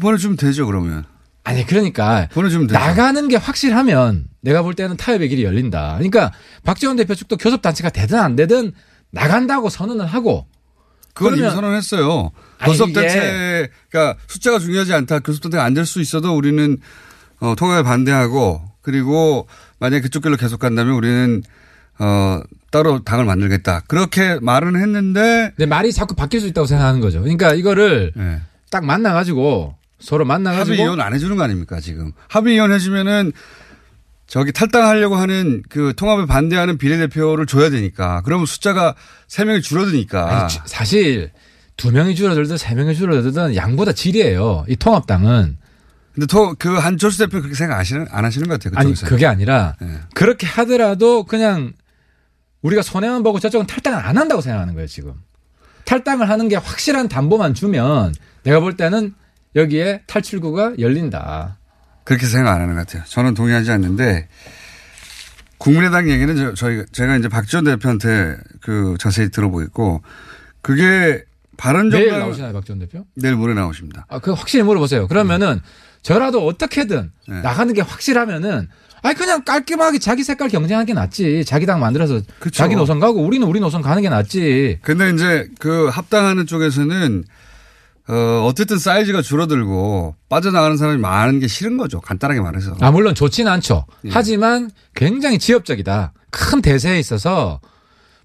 보내주면 0.00 0.36
되죠 0.36 0.66
그러면. 0.66 1.04
아니 1.46 1.64
그러니까 1.64 2.28
보내주면 2.32 2.66
되죠. 2.66 2.78
나가는 2.78 3.28
게 3.28 3.36
확실하면 3.36 4.24
내가 4.40 4.62
볼 4.62 4.74
때는 4.74 4.96
타협의 4.96 5.28
길이 5.28 5.44
열린다. 5.44 5.94
그러니까 5.94 6.32
박지원 6.64 6.96
대표 6.96 7.14
측도 7.14 7.36
교섭 7.36 7.62
단체가 7.62 7.88
되든 7.90 8.18
안 8.18 8.34
되든 8.34 8.72
나간다고 9.12 9.68
선언을 9.70 10.06
하고 10.06 10.46
그건 11.14 11.38
이미 11.38 11.48
선언했어요. 11.48 12.32
아니, 12.58 12.72
교섭 12.72 12.92
단체가 12.92 14.16
숫자가 14.26 14.58
중요하지 14.58 14.92
않다. 14.94 15.20
교섭 15.20 15.40
단체가 15.42 15.62
안 15.64 15.72
될 15.74 15.84
수 15.86 16.00
있어도 16.00 16.36
우리는 16.36 16.78
어, 17.38 17.54
통합에 17.56 17.84
반대하고 17.84 18.62
그리고 18.82 19.46
만약에 19.78 20.00
그쪽 20.02 20.24
길로 20.24 20.36
계속 20.36 20.58
간다면 20.58 20.94
우리는 20.94 21.42
어, 22.00 22.40
따로 22.72 23.04
당을 23.04 23.24
만들겠다. 23.24 23.82
그렇게 23.86 24.38
말은 24.42 24.74
했는데 24.76 25.52
내 25.56 25.64
말이 25.66 25.92
자꾸 25.92 26.14
바뀔 26.16 26.40
수 26.40 26.48
있다고 26.48 26.66
생각하는 26.66 27.00
거죠. 27.00 27.20
그러니까 27.20 27.54
이거를 27.54 28.12
네. 28.16 28.40
딱 28.70 28.84
만나가지고 28.84 29.76
서로 29.98 30.24
만나가지고 30.24 30.74
합의 30.74 30.84
이혼 30.84 31.00
안 31.00 31.14
해주는 31.14 31.36
거 31.36 31.42
아닙니까 31.42 31.80
지금 31.80 32.12
합의 32.28 32.54
이혼 32.56 32.72
해주면은 32.72 33.32
저기 34.26 34.52
탈당하려고 34.52 35.16
하는 35.16 35.62
그 35.68 35.92
통합에 35.96 36.26
반대하는 36.26 36.78
비례대표를 36.78 37.46
줘야 37.46 37.70
되니까 37.70 38.22
그러면 38.24 38.44
숫자가 38.46 38.94
세 39.28 39.44
명이 39.44 39.62
줄어드니까 39.62 40.40
아니, 40.40 40.48
주- 40.48 40.58
사실 40.66 41.30
두 41.76 41.92
명이 41.92 42.14
줄어들든 42.16 42.56
세 42.56 42.74
명이 42.74 42.94
줄어들든 42.96 43.54
양보다 43.54 43.92
질이에요. 43.92 44.64
이 44.68 44.76
통합당은 44.76 45.58
근데 46.14 46.26
또 46.26 46.54
그 46.58 46.70
한철수 46.76 47.18
대표 47.18 47.38
그렇게 47.40 47.54
생각 47.54 47.78
하시는 47.78 48.06
안 48.10 48.24
하시는 48.24 48.48
것 48.48 48.58
같아요. 48.60 48.78
아니. 48.80 48.94
그게 48.94 49.26
아니라 49.26 49.76
네. 49.80 49.88
그렇게 50.14 50.46
하더라도 50.46 51.24
그냥 51.24 51.72
우리가 52.62 52.82
손해만 52.82 53.22
보고 53.22 53.38
저쪽은 53.38 53.66
탈당을 53.66 53.98
안 54.04 54.16
한다고 54.18 54.40
생각하는 54.40 54.74
거예요 54.74 54.86
지금. 54.88 55.12
탈당을 55.84 56.28
하는 56.28 56.48
게 56.48 56.56
확실한 56.56 57.08
담보만 57.08 57.54
주면 57.54 58.12
내가 58.42 58.58
볼 58.60 58.76
때는 58.76 59.14
여기에 59.56 60.02
탈출구가 60.06 60.74
열린다. 60.78 61.58
그렇게 62.04 62.26
생각 62.26 62.54
안 62.54 62.60
하는 62.60 62.76
것 62.76 62.86
같아요. 62.86 63.02
저는 63.06 63.34
동의하지 63.34 63.72
않는데 63.72 64.28
국민의당 65.58 66.08
얘기는 66.08 66.36
저, 66.36 66.54
저희 66.54 66.84
제가 66.92 67.16
이제 67.16 67.28
박지원 67.28 67.64
대표한테 67.64 68.36
그 68.60 68.96
자세히 69.00 69.30
들어보겠고 69.30 70.02
그게 70.60 71.24
바른 71.56 71.90
정당 71.90 72.00
내일 72.00 72.18
나오시나요 72.18 72.52
박지원 72.52 72.78
대표? 72.78 73.04
내일 73.14 73.34
모레 73.34 73.54
나오십니다. 73.54 74.06
아, 74.08 74.18
그 74.18 74.32
확실히 74.32 74.62
물어보세요. 74.62 75.08
그러면은 75.08 75.60
저라도 76.02 76.46
어떻게든 76.46 77.10
네. 77.28 77.40
나가는 77.40 77.72
게 77.72 77.80
확실하면은 77.80 78.68
아니 79.02 79.14
그냥 79.14 79.44
깔끔하게 79.44 79.98
자기 79.98 80.22
색깔 80.22 80.48
경쟁하는 80.48 80.86
게 80.86 80.92
낫지. 80.92 81.44
자기 81.44 81.64
당 81.66 81.80
만들어서 81.80 82.20
그쵸. 82.38 82.50
자기 82.50 82.76
노선 82.76 83.00
가고 83.00 83.24
우리는 83.24 83.46
우리 83.46 83.58
노선 83.58 83.82
가는 83.82 84.02
게 84.02 84.08
낫지. 84.08 84.78
근데 84.82 85.10
이제 85.10 85.48
그 85.58 85.86
합당하는 85.88 86.46
쪽에서는 86.46 87.24
어 88.08 88.44
어쨌든 88.46 88.78
사이즈가 88.78 89.20
줄어들고 89.22 90.14
빠져나가는 90.28 90.76
사람이 90.76 90.98
많은 91.00 91.40
게 91.40 91.48
싫은 91.48 91.76
거죠. 91.76 92.00
간단하게 92.00 92.40
말해서. 92.40 92.76
아 92.80 92.90
물론 92.92 93.14
좋지는 93.14 93.50
않죠. 93.52 93.84
예. 94.04 94.10
하지만 94.12 94.70
굉장히 94.94 95.38
지엽적이다. 95.38 96.12
큰 96.30 96.62
대세에 96.62 96.98
있어서 97.00 97.60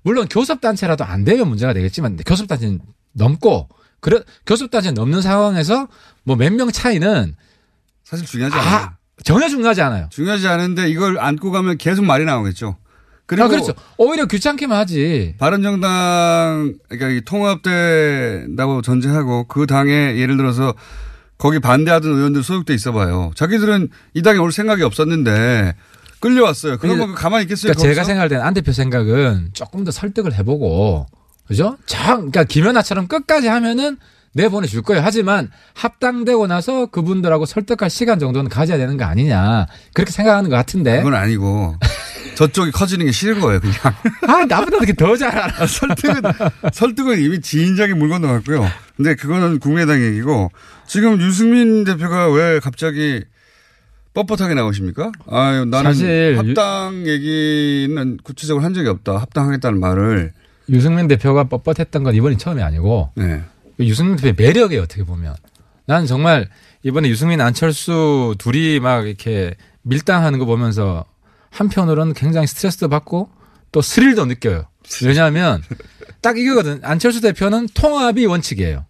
물론 0.04 0.28
교섭단체라도 0.28 1.04
안 1.04 1.24
되면 1.24 1.48
문제가 1.48 1.74
되겠지만 1.74 2.18
교섭단체는 2.18 2.80
넘고 3.14 3.70
그래 4.02 4.20
교섭단체 4.46 4.92
넘는 4.92 5.22
상황에서 5.22 5.88
뭐 6.24 6.36
몇 6.38 6.52
명 6.54 6.72
차이는 6.72 7.36
사실 8.04 8.26
중요하지 8.26 8.56
않아요. 8.58 8.76
아, 8.76 8.98
전혀 9.24 9.48
중요하지 9.50 9.82
않아요. 9.82 10.08
중요하지 10.12 10.48
않은데 10.48 10.90
이걸 10.90 11.20
안고 11.20 11.52
가면 11.52 11.78
계속 11.78 12.06
말이 12.06 12.26
나오겠죠. 12.26 12.78
그리고 13.32 13.46
아, 13.46 13.48
그렇죠. 13.48 13.72
오히려 13.96 14.26
귀찮게만 14.26 14.78
하지. 14.78 15.36
바른정당 15.40 16.74
그러니까 16.90 17.10
이 17.18 17.22
통합된다고 17.22 18.82
전제하고 18.82 19.46
그 19.46 19.66
당에 19.66 20.18
예를 20.18 20.36
들어서 20.36 20.74
거기 21.38 21.60
반대하던 21.60 22.12
의원들 22.12 22.44
소속돼 22.44 22.74
있어봐요. 22.74 23.32
자기들은 23.36 23.88
이 24.16 24.22
당에 24.22 24.38
올 24.38 24.52
생각이 24.52 24.84
없었는데 24.84 25.76
끌려왔어요. 26.20 26.78
그러면 26.80 27.14
그 27.14 27.22
가만히 27.22 27.44
있겠어요. 27.44 27.72
그러니까 27.72 27.94
제가? 27.94 28.04
생각할 28.04 28.28
때는 28.28 28.44
안 28.44 28.54
대표 28.54 28.74
생각은 28.74 29.52
조금 29.54 29.86
더 29.86 29.92
설득을 29.92 30.34
해보고 30.34 31.06
그죠? 31.48 31.78
참 31.86 32.16
그러니까 32.18 32.44
김연아처럼 32.44 33.08
끝까지 33.08 33.48
하면은 33.48 33.96
내보내줄 34.34 34.82
거예요. 34.82 35.02
하지만 35.06 35.50
합당되고 35.74 36.48
나서 36.48 36.88
그분들하고 36.88 37.46
설득할 37.46 37.90
시간 37.90 38.20
정도는 38.20 38.50
가져야 38.50 38.78
되는 38.78 38.98
거 38.98 39.06
아니냐 39.06 39.68
그렇게 39.94 40.12
생각하는 40.12 40.50
것 40.50 40.58
같은데. 40.58 40.98
그건 40.98 41.16
아니고 41.16 41.78
저쪽이 42.36 42.72
커지는 42.72 43.06
게 43.06 43.12
싫은 43.12 43.40
거예요. 43.40 43.60
그냥. 43.60 43.76
아 44.28 44.46
나보다 44.46 44.78
그렇게 44.78 44.94
더 44.94 45.16
잘 45.18 45.38
알아. 45.38 45.68
설득은 45.68 46.22
설득은 46.74 47.20
이미 47.22 47.40
지인장이 47.42 47.94
물 47.94 48.10
건너갔고요. 48.10 48.68
근데 48.98 49.16
그거는 49.16 49.60
국민의당 49.60 50.02
얘기고 50.04 50.52
지금 50.88 51.20
유승민 51.22 51.84
대표가 51.84 52.30
왜 52.32 52.60
갑자기 52.60 53.24
뻣뻣하게 54.14 54.56
나오십니까? 54.56 55.12
아유, 55.30 55.66
나는 55.66 55.94
사실 55.94 56.36
합당 56.38 57.08
얘기는 57.08 58.18
구체적으로 58.24 58.64
한 58.66 58.74
적이 58.74 58.90
없다. 58.90 59.18
합당하겠다는 59.18 59.80
말을. 59.80 60.34
유승민 60.70 61.08
대표가 61.08 61.46
뻣뻣했던 61.46 62.04
건 62.04 62.14
이번이 62.16 62.38
처음이 62.38 62.62
아니고 62.62 63.12
네. 63.16 63.42
유승민 63.80 64.16
대표의 64.18 64.36
매력이에요 64.38 64.82
어떻게 64.84 65.04
보면. 65.04 65.36
난 65.86 66.06
정말 66.06 66.50
이번에 66.84 67.10
유승민 67.10 67.42
안철수 67.42 68.36
둘이 68.38 68.80
막 68.80 69.08
이렇게 69.08 69.56
밀당하는 69.82 70.40
거 70.40 70.46
보면서 70.46 71.06
한편으로는 71.52 72.14
굉장히 72.14 72.48
스트레스도 72.48 72.90
받고 72.90 73.30
또 73.72 73.82
스릴도 73.82 74.26
느껴요. 74.26 74.66
왜냐하면 75.06 75.62
딱 76.22 76.38
이거거든. 76.38 76.80
안철수 76.84 77.22
대표는 77.22 77.68
통합이 77.74 78.26
원칙이에요. 78.26 78.86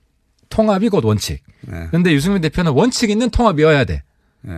통합이 0.50 0.90
곧 0.90 1.04
원칙. 1.06 1.44
네. 1.62 1.88
근데 1.92 2.12
유승민 2.14 2.42
대표는 2.42 2.72
원칙 2.72 3.10
있는 3.10 3.30
통합이어야 3.30 3.84
돼. 3.86 4.04
네. 4.42 4.54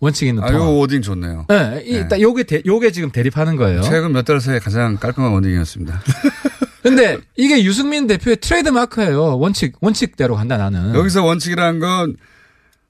원칙 0.00 0.26
있는 0.26 0.42
아, 0.42 0.50
통합. 0.50 0.66
요 0.68 0.76
wording 0.78 1.02
좋네요. 1.02 1.46
네, 1.48 1.82
이, 1.86 2.08
딱 2.08 2.20
요게 2.20 2.42
대, 2.44 2.62
요게 2.66 2.90
지금 2.90 3.10
대립하는 3.12 3.56
거예요. 3.56 3.82
최근 3.82 4.12
몇 4.12 4.24
달 4.24 4.40
사이에 4.40 4.58
가장 4.58 4.96
깔끔한 4.96 5.32
wording이었습니다. 5.32 6.02
근데 6.82 7.18
이게 7.36 7.62
유승민 7.62 8.08
대표의 8.08 8.38
트레이드 8.38 8.68
마크예요. 8.68 9.38
원칙 9.38 9.76
원칙대로 9.80 10.34
간다 10.34 10.56
나는. 10.56 10.94
여기서 10.96 11.22
원칙이라는 11.24 11.78
건 11.78 12.16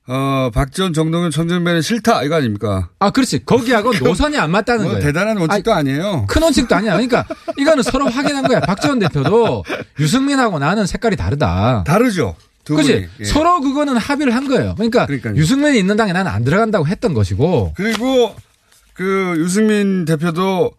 어, 0.08 0.50
박지원, 0.52 0.92
정동영, 0.92 1.30
천정배는 1.30 1.80
싫다 1.80 2.24
이거 2.24 2.34
아닙니까? 2.36 2.88
아, 2.98 3.10
그렇지. 3.10 3.44
거기하고 3.44 3.92
노선이 3.98 4.36
안 4.36 4.50
맞다는 4.50 4.82
뭐 4.84 4.92
거예요. 4.94 5.04
대단한 5.06 5.36
원칙도 5.38 5.72
아니, 5.72 5.90
에요 5.92 6.24
큰 6.28 6.42
원칙도 6.42 6.74
아니야. 6.74 6.92
그러니까 6.94 7.24
이거는 7.56 7.82
서로 7.84 8.08
확인한 8.08 8.46
거야. 8.48 8.60
박지원 8.60 8.98
대표도 8.98 9.64
유승민하고 10.00 10.58
나는 10.58 10.86
색깔이 10.86 11.14
다르다. 11.16 11.84
다르죠. 11.86 12.34
두 12.64 12.76
그지? 12.76 13.08
예. 13.20 13.24
서로 13.24 13.60
그거는 13.60 13.96
합의를 13.96 14.34
한 14.34 14.48
거예요. 14.48 14.74
그러니까 14.76 15.06
그러니까요. 15.06 15.34
유승민이 15.36 15.78
있는 15.78 15.96
당에 15.96 16.12
나는 16.12 16.30
안 16.30 16.44
들어간다고 16.44 16.86
했던 16.86 17.14
것이고. 17.14 17.74
그리고 17.76 18.34
그 18.94 19.34
유승민 19.38 20.04
대표도 20.04 20.72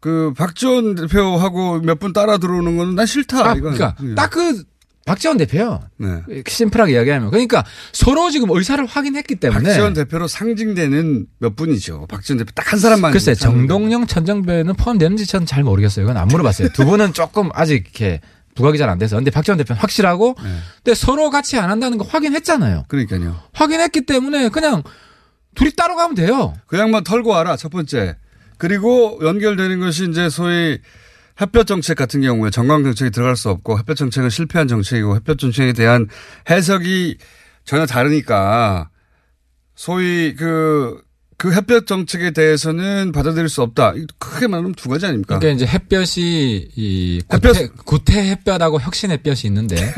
그 0.00 0.32
박지원 0.36 0.94
대표하고 0.96 1.80
몇 1.80 1.98
분 1.98 2.12
따라 2.12 2.36
들어오는 2.36 2.76
거는 2.76 2.94
난 2.94 3.06
싫다. 3.06 3.38
아, 3.38 3.54
이건. 3.54 3.72
그러니까 3.74 3.94
예. 4.02 4.14
딱그 4.14 4.64
박지원 5.06 5.36
대표요. 5.36 5.80
네. 5.98 6.22
심플하게 6.48 6.92
이야기하면 6.94 7.30
그러니까 7.30 7.64
서로 7.92 8.30
지금 8.30 8.50
의사를 8.50 8.84
확인했기 8.86 9.36
때문에 9.36 9.62
박지원 9.62 9.92
대표로 9.94 10.26
상징되는 10.28 11.26
몇 11.38 11.56
분이죠. 11.56 12.06
박지원 12.08 12.38
대표 12.38 12.50
딱 12.54 12.72
한 12.72 12.78
사람만. 12.80 13.12
글쎄. 13.12 13.34
정동영 13.34 14.06
천정배는 14.06 14.74
포함되는지 14.74 15.26
저는 15.26 15.46
잘 15.46 15.62
모르겠어요. 15.62 16.04
이건 16.04 16.16
안 16.16 16.28
물어봤어요. 16.28 16.68
두 16.70 16.86
분은 16.86 17.12
조금 17.12 17.50
아직 17.52 17.74
이렇게 17.84 18.20
부각이 18.54 18.78
잘 18.78 18.88
안 18.88 18.98
돼서. 18.98 19.16
근데 19.16 19.30
박지원 19.30 19.58
대표는 19.58 19.80
확실하고 19.80 20.36
네. 20.42 20.50
근데 20.82 20.94
서로 20.94 21.28
같이 21.30 21.58
안 21.58 21.70
한다는 21.70 21.98
거 21.98 22.04
확인했잖아요. 22.04 22.84
그러니까요. 22.88 23.36
확인했기 23.52 24.06
때문에 24.06 24.48
그냥 24.48 24.82
둘이 25.54 25.72
따로 25.76 25.96
가면 25.96 26.14
돼요. 26.14 26.54
그 26.66 26.78
양반 26.78 27.04
털고 27.04 27.30
와라 27.30 27.56
첫 27.56 27.70
번째. 27.70 28.16
그리고 28.56 29.18
연결되는 29.22 29.80
것이 29.80 30.08
이제 30.08 30.30
소위 30.30 30.78
햇볕 31.40 31.66
정책 31.66 31.96
같은 31.96 32.20
경우에 32.20 32.50
정강 32.50 32.84
정책이 32.84 33.10
들어갈 33.10 33.36
수 33.36 33.50
없고 33.50 33.78
햇볕 33.78 33.96
정책은 33.96 34.30
실패한 34.30 34.68
정책이고 34.68 35.16
햇볕 35.16 35.38
정책에 35.38 35.72
대한 35.72 36.08
해석이 36.48 37.18
전혀 37.64 37.86
다르니까 37.86 38.90
소위 39.74 40.34
그, 40.34 41.02
그 41.36 41.52
햇볕 41.52 41.86
정책에 41.86 42.30
대해서는 42.30 43.12
받아들일 43.12 43.48
수 43.48 43.62
없다. 43.62 43.92
크게 44.18 44.46
말하면 44.46 44.74
두 44.74 44.88
가지 44.88 45.06
아닙니까? 45.06 45.38
그러니까 45.38 45.56
이제 45.64 45.70
햇볕이 45.70 46.70
이 46.76 47.22
구태, 47.26 47.68
구태 47.84 48.30
햇볕하고 48.30 48.80
혁신 48.80 49.10
햇볕이 49.10 49.46
있는데. 49.48 49.76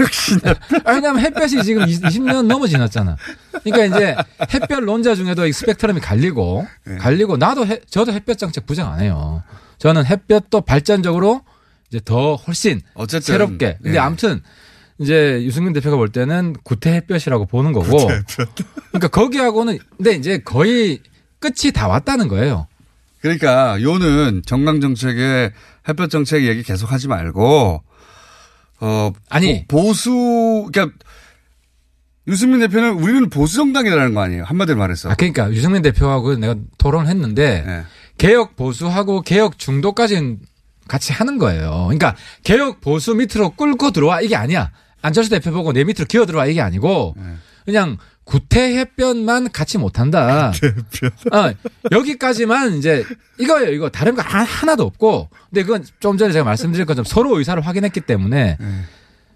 아, 0.84 0.92
왜냐하면 0.94 1.20
햇볕이 1.22 1.62
지금 1.62 1.84
20년 1.84 2.46
넘어 2.46 2.66
지났잖아. 2.66 3.16
그러니까 3.64 3.96
이제 3.96 4.16
햇볕 4.54 4.80
론자 4.80 5.14
중에도 5.14 5.46
이 5.46 5.52
스펙트럼이 5.52 6.00
갈리고 6.00 6.66
네. 6.86 6.96
갈리고 6.96 7.36
나도 7.36 7.66
해- 7.66 7.80
저도 7.88 8.12
햇볕 8.12 8.38
정책 8.38 8.66
부정 8.66 8.90
안 8.92 9.00
해요. 9.00 9.42
저는 9.78 10.06
햇볕도 10.06 10.62
발전적으로 10.62 11.42
이제 11.90 12.00
더 12.04 12.34
훨씬 12.36 12.80
어쨌든, 12.94 13.34
새롭게. 13.34 13.78
근데 13.82 13.96
예. 13.96 14.00
아무튼 14.00 14.40
이제 14.98 15.40
유승민 15.42 15.74
대표가 15.74 15.96
볼 15.98 16.08
때는 16.08 16.56
구태 16.64 16.92
햇볕이라고 16.94 17.44
보는 17.46 17.72
거고. 17.72 17.98
그러니까 18.88 19.08
거기하고는 19.08 19.78
근데 19.98 20.12
이제 20.12 20.38
거의 20.38 21.00
끝이 21.38 21.72
다 21.72 21.88
왔다는 21.88 22.28
거예요. 22.28 22.66
그러니까 23.20 23.80
요는 23.80 24.42
정강 24.46 24.80
정책에 24.80 25.52
햇볕 25.88 26.10
정책 26.10 26.44
얘기 26.44 26.62
계속 26.62 26.92
하지 26.92 27.08
말고 27.08 27.82
어 28.80 29.12
아니. 29.28 29.66
보, 29.66 29.92
수 29.94 30.68
그러니까 30.72 30.96
유승민 32.28 32.60
대표는 32.60 32.94
우리는 32.94 33.30
보수 33.30 33.56
정당이라는 33.56 34.14
거 34.14 34.20
아니에요 34.20 34.44
한마디로 34.44 34.78
말해서 34.78 35.10
아, 35.10 35.14
그러니까 35.14 35.50
유승민 35.52 35.82
대표하고 35.82 36.36
내가 36.36 36.56
토론을 36.78 37.08
했는데 37.08 37.64
네. 37.66 37.82
개혁 38.18 38.56
보수하고 38.56 39.22
개혁 39.22 39.58
중도까지는 39.58 40.40
같이 40.88 41.12
하는 41.12 41.38
거예요. 41.38 41.84
그러니까 41.86 42.14
개혁 42.44 42.80
보수 42.80 43.14
밑으로 43.14 43.50
끌고 43.50 43.90
들어와 43.90 44.20
이게 44.20 44.36
아니야. 44.36 44.70
안철수 45.02 45.30
대표 45.30 45.50
보고 45.52 45.72
내 45.72 45.84
밑으로 45.84 46.06
기어 46.06 46.26
들어와 46.26 46.46
이게 46.46 46.60
아니고 46.60 47.14
네. 47.16 47.22
그냥 47.64 47.96
구태 48.26 48.76
햇볕만 48.76 49.52
같이 49.52 49.78
못한다. 49.78 50.52
어, 51.32 51.52
여기까지만 51.92 52.74
이제 52.74 53.04
이거예요. 53.38 53.70
이거 53.72 53.88
다른 53.88 54.14
거 54.16 54.22
하- 54.22 54.42
하나도 54.42 54.82
없고. 54.82 55.30
근데 55.48 55.62
그건 55.62 55.84
좀 56.00 56.18
전에 56.18 56.32
제가 56.32 56.44
말씀드린 56.44 56.86
것처럼 56.86 57.04
서로 57.04 57.38
의사를 57.38 57.64
확인했기 57.64 58.00
때문에 58.00 58.56
네. 58.60 58.66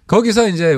거기서 0.07 0.49
이제 0.49 0.77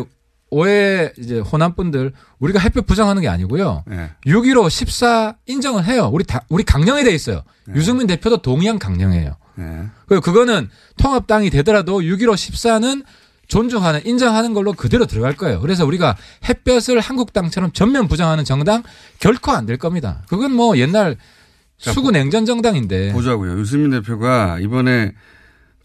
오해 0.51 1.11
이제 1.17 1.39
호남 1.39 1.73
분들 1.73 2.13
우리가 2.37 2.59
햇볕 2.59 2.85
부정하는 2.85 3.23
게 3.23 3.27
아니고요. 3.29 3.83
네. 3.87 4.11
6.15 4.27 4.69
14 4.69 5.35
인정을 5.47 5.85
해요. 5.85 6.11
우리 6.13 6.23
다 6.23 6.45
우리 6.49 6.63
강령에 6.63 7.03
돼 7.03 7.11
있어요. 7.11 7.41
유승민 7.75 8.05
대표도 8.05 8.43
동의한 8.43 8.77
강령이에요. 8.77 9.35
네. 9.55 9.83
그리고 10.07 10.21
그거는 10.21 10.69
통합당이 10.97 11.49
되더라도 11.49 12.01
6.15 12.01 12.33
14는 12.35 13.03
존중하는 13.53 14.03
인정하는 14.03 14.55
걸로 14.55 14.73
그대로 14.73 15.05
들어갈 15.05 15.35
거예요. 15.37 15.59
그래서 15.61 15.85
우리가 15.85 16.17
햇볕을 16.49 16.99
한국당처럼 16.99 17.71
전면 17.71 18.07
부정하는 18.07 18.43
정당 18.45 18.81
결코 19.19 19.51
안 19.51 19.67
될 19.67 19.77
겁니다. 19.77 20.23
그건 20.27 20.53
뭐 20.53 20.75
옛날 20.79 21.17
수구 21.77 22.09
냉전 22.09 22.47
정당인데 22.47 23.13
보자고요. 23.13 23.59
유승민 23.59 23.91
대표가 23.91 24.57
이번에 24.59 25.13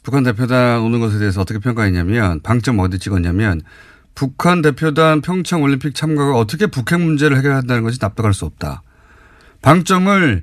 북한 0.03 0.23
대표단 0.25 0.81
오는 0.81 0.99
것에 0.99 1.19
대해서 1.19 1.43
어떻게 1.43 1.59
평가했냐면 1.59 2.41
방점 2.41 2.79
어디 2.79 2.99
찍었냐면 2.99 3.61
북한 4.15 4.63
대표단 4.63 5.21
평창 5.21 5.61
올림픽 5.63 5.95
참가가 5.95 6.37
어떻게 6.39 6.67
북핵 6.69 6.99
문제를 7.01 7.37
해결한다는 7.37 7.83
것이 7.83 7.99
납득할 8.01 8.33
수 8.33 8.47
없다. 8.47 8.83
방점을 9.61 10.43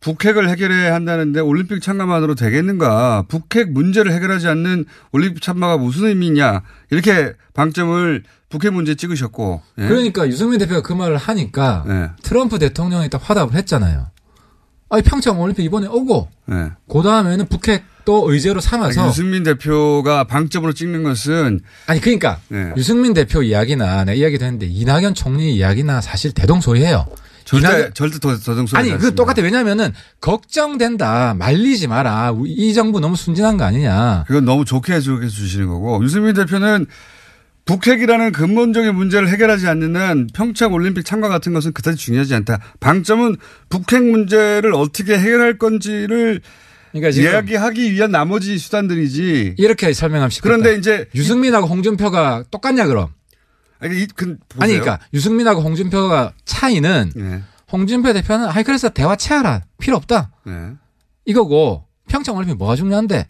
북핵을 0.00 0.48
해결해야 0.48 0.94
한다는데 0.94 1.40
올림픽 1.40 1.82
참가만으로 1.82 2.34
되겠는가? 2.34 3.24
북핵 3.28 3.72
문제를 3.72 4.12
해결하지 4.12 4.46
않는 4.48 4.84
올림픽 5.12 5.42
참가가 5.42 5.76
무슨 5.76 6.06
의미냐? 6.06 6.62
이렇게 6.90 7.32
방점을 7.54 8.22
북핵 8.48 8.72
문제에 8.72 8.94
찍으셨고. 8.94 9.60
예? 9.78 9.88
그러니까 9.88 10.26
유승민 10.28 10.58
대표가 10.58 10.82
그 10.82 10.92
말을 10.92 11.16
하니까 11.16 11.84
예. 11.88 12.10
트럼프 12.22 12.58
대통령이 12.58 13.10
딱 13.10 13.28
화답을 13.28 13.54
했잖아요. 13.56 14.06
아니 14.90 15.02
평창 15.02 15.38
올림픽 15.40 15.64
이번에 15.64 15.86
오고 15.86 16.28
예. 16.50 16.70
그 16.90 17.02
다음에는 17.02 17.46
북핵도 17.48 18.30
의제로 18.30 18.60
삼아서 18.60 19.02
아니, 19.02 19.10
유승민 19.10 19.42
대표가 19.42 20.24
방점으로 20.24 20.72
찍는 20.72 21.02
것은 21.02 21.60
아니 21.86 22.00
그러니까 22.00 22.38
예. 22.52 22.72
유승민 22.76 23.12
대표 23.12 23.42
이야기나 23.42 24.04
내 24.04 24.14
이야기도 24.14 24.44
했는데 24.46 24.66
이낙연 24.66 25.14
총리 25.14 25.54
이야기나 25.56 26.00
사실 26.00 26.32
대동소이해요. 26.32 27.06
절대 27.48 27.90
절대 27.94 28.18
더 28.18 28.36
더등소리 28.36 28.78
아니 28.78 28.98
그 28.98 29.14
똑같아 29.14 29.42
왜냐하면은 29.42 29.92
걱정된다 30.20 31.34
말리지 31.38 31.88
마라 31.88 32.34
이 32.44 32.74
정부 32.74 33.00
너무 33.00 33.16
순진한 33.16 33.56
거 33.56 33.64
아니냐. 33.64 34.24
그건 34.26 34.44
너무 34.44 34.64
좋게 34.64 34.94
해주게 34.94 35.28
주시는 35.28 35.66
거고 35.68 36.02
유승민 36.04 36.34
대표는 36.34 36.86
북핵이라는 37.64 38.32
근본적인 38.32 38.94
문제를 38.94 39.28
해결하지 39.28 39.66
않는 39.68 39.96
한 39.96 40.26
평창 40.32 40.72
올림픽 40.72 41.04
참가 41.04 41.28
같은 41.28 41.52
것은 41.52 41.72
그다지 41.72 41.98
중요하지 41.98 42.34
않다. 42.34 42.60
방점은 42.80 43.36
북핵 43.68 44.02
문제를 44.02 44.72
어떻게 44.74 45.18
해결할 45.18 45.58
건지를 45.58 46.40
그러니까 46.92 47.20
이야기하기 47.20 47.92
위한 47.92 48.10
나머지 48.10 48.58
수단들이지. 48.58 49.56
이렇게 49.58 49.92
쉽겠다. 49.92 50.28
그런데 50.42 50.78
이제 50.78 51.08
유승민하고 51.14 51.66
홍준표가 51.66 52.44
똑같냐 52.50 52.86
그럼? 52.86 53.08
아니, 53.80 54.02
이, 54.02 54.06
그, 54.06 54.38
아니 54.58 54.72
그러니까 54.72 54.98
유승민하고 55.14 55.62
홍준표가 55.62 56.32
차이는 56.44 57.12
네. 57.14 57.42
홍준표 57.70 58.12
대표는 58.12 58.48
아이 58.48 58.62
그래서 58.64 58.88
대화 58.88 59.14
체하라 59.16 59.62
필요 59.78 59.96
없다 59.96 60.30
네. 60.44 60.72
이거고 61.24 61.84
평창 62.08 62.36
올림픽 62.36 62.56
뭐가 62.56 62.76
중요한데 62.76 63.26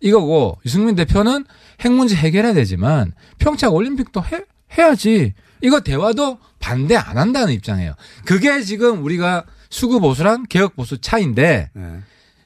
이거고 0.00 0.58
유승민 0.64 0.94
대표는 0.94 1.44
핵 1.80 1.92
문제 1.92 2.14
해결해야 2.14 2.54
되지만 2.54 3.12
평창 3.38 3.72
올림픽도 3.72 4.24
해, 4.24 4.44
해야지 4.78 5.34
이거 5.60 5.80
대화도 5.80 6.38
반대 6.60 6.96
안 6.96 7.18
한다는 7.18 7.52
입장이에요. 7.52 7.94
그게 8.24 8.62
지금 8.62 9.04
우리가 9.04 9.44
수구 9.70 10.00
보수랑 10.00 10.44
개혁 10.48 10.76
보수 10.76 10.98
차인데 10.98 11.70
네. 11.72 12.00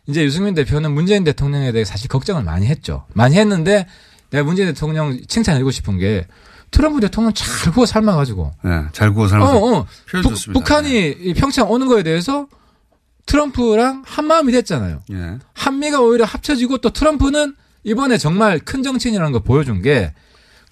이제 0.06 0.24
유승민 0.24 0.54
대표는 0.54 0.92
문재인 0.92 1.24
대통령에 1.24 1.72
대해 1.72 1.84
사실 1.84 2.08
걱정을 2.08 2.42
많이 2.42 2.66
했죠. 2.66 3.06
많이 3.12 3.36
했는데 3.36 3.86
내가 4.30 4.44
문재인 4.44 4.68
대통령 4.68 5.20
칭찬해주고 5.26 5.70
싶은 5.70 5.98
게 5.98 6.26
트럼프 6.72 7.00
대통령 7.00 7.32
잘 7.32 7.72
구워 7.72 7.86
삶아가지고. 7.86 8.50
네, 8.64 8.82
잘 8.92 9.12
구워 9.14 9.28
삶아서. 9.28 9.56
어, 9.56 9.74
어. 9.78 9.86
북- 10.06 10.22
좋습니다. 10.22 10.52
북한이 10.58 11.10
이 11.20 11.34
평창 11.34 11.70
오는 11.70 11.86
거에 11.86 12.02
대해서 12.02 12.48
트럼프랑 13.26 14.02
한 14.04 14.26
마음이 14.26 14.52
됐잖아요. 14.52 15.00
예. 15.12 15.38
한미가 15.54 16.00
오히려 16.00 16.24
합쳐지고 16.24 16.78
또 16.78 16.90
트럼프는 16.90 17.54
이번에 17.84 18.18
정말 18.18 18.58
큰 18.58 18.82
정치인이라는 18.82 19.32
걸 19.32 19.42
보여준 19.44 19.80
게 19.82 20.12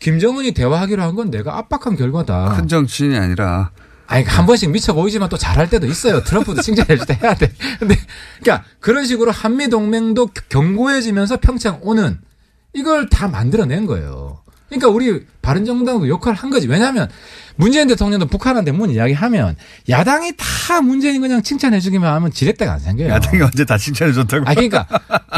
김정은이 0.00 0.52
대화하기로 0.52 1.02
한 1.02 1.14
건 1.14 1.30
내가 1.30 1.58
압박한 1.58 1.96
결과다. 1.96 2.54
큰 2.56 2.66
정치인이 2.68 3.16
아니라 3.16 3.70
아니 4.06 4.24
한 4.24 4.46
번씩 4.46 4.70
미쳐 4.70 4.94
보이지만 4.94 5.28
또 5.28 5.36
잘할 5.36 5.68
때도 5.70 5.86
있어요. 5.86 6.24
트럼프도 6.24 6.62
칭찬해 6.62 6.96
줄 6.96 7.06
때 7.06 7.18
해야 7.22 7.34
돼. 7.34 7.52
근데 7.78 7.96
그러니까 8.42 8.66
그런 8.80 9.04
식으로 9.04 9.30
한미 9.30 9.68
동맹도 9.68 10.30
견고해지면서 10.48 11.36
평창 11.38 11.78
오는 11.82 12.18
이걸 12.72 13.08
다 13.08 13.28
만들어낸 13.28 13.86
거예요. 13.86 14.40
그러니까 14.70 14.88
우리 14.88 15.26
바른정당도 15.42 16.08
역할을 16.08 16.38
한 16.38 16.48
거지. 16.48 16.68
왜냐하면 16.68 17.08
문재인 17.56 17.88
대통령도 17.88 18.26
북한한테 18.26 18.70
문 18.72 18.90
이야기하면 18.90 19.56
야당이 19.88 20.32
다 20.38 20.80
문재인 20.80 21.20
그냥 21.20 21.42
칭찬해 21.42 21.80
주기만 21.80 22.14
하면 22.14 22.30
지렛대가 22.30 22.74
안 22.74 22.78
생겨요. 22.78 23.08
야당이 23.08 23.42
언제 23.42 23.64
다 23.64 23.76
칭찬해 23.76 24.12
줬다고. 24.12 24.44
아 24.48 24.54
그러니까 24.54 24.86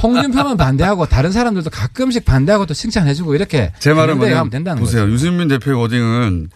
홍준표만 0.02 0.58
반대하고 0.58 1.06
다른 1.06 1.32
사람들도 1.32 1.70
가끔씩 1.70 2.26
반대하고 2.26 2.66
또 2.66 2.74
칭찬해주고 2.74 3.34
이렇게 3.34 3.72
제 3.78 3.94
말은 3.94 4.18
뭐냐면 4.18 4.50
된다는 4.50 4.80
보세요. 4.82 5.02
거죠. 5.02 5.12
유승민 5.14 5.48
대표의 5.48 5.78
워딩은 5.78 6.50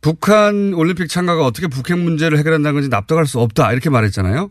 북한 0.00 0.74
올림픽 0.74 1.08
참가가 1.08 1.46
어떻게 1.46 1.68
북핵 1.68 1.98
문제를 1.98 2.36
해결한다는 2.38 2.74
건지 2.74 2.88
납득할 2.90 3.26
수 3.26 3.38
없다 3.38 3.72
이렇게 3.72 3.88
말했잖아요. 3.88 4.50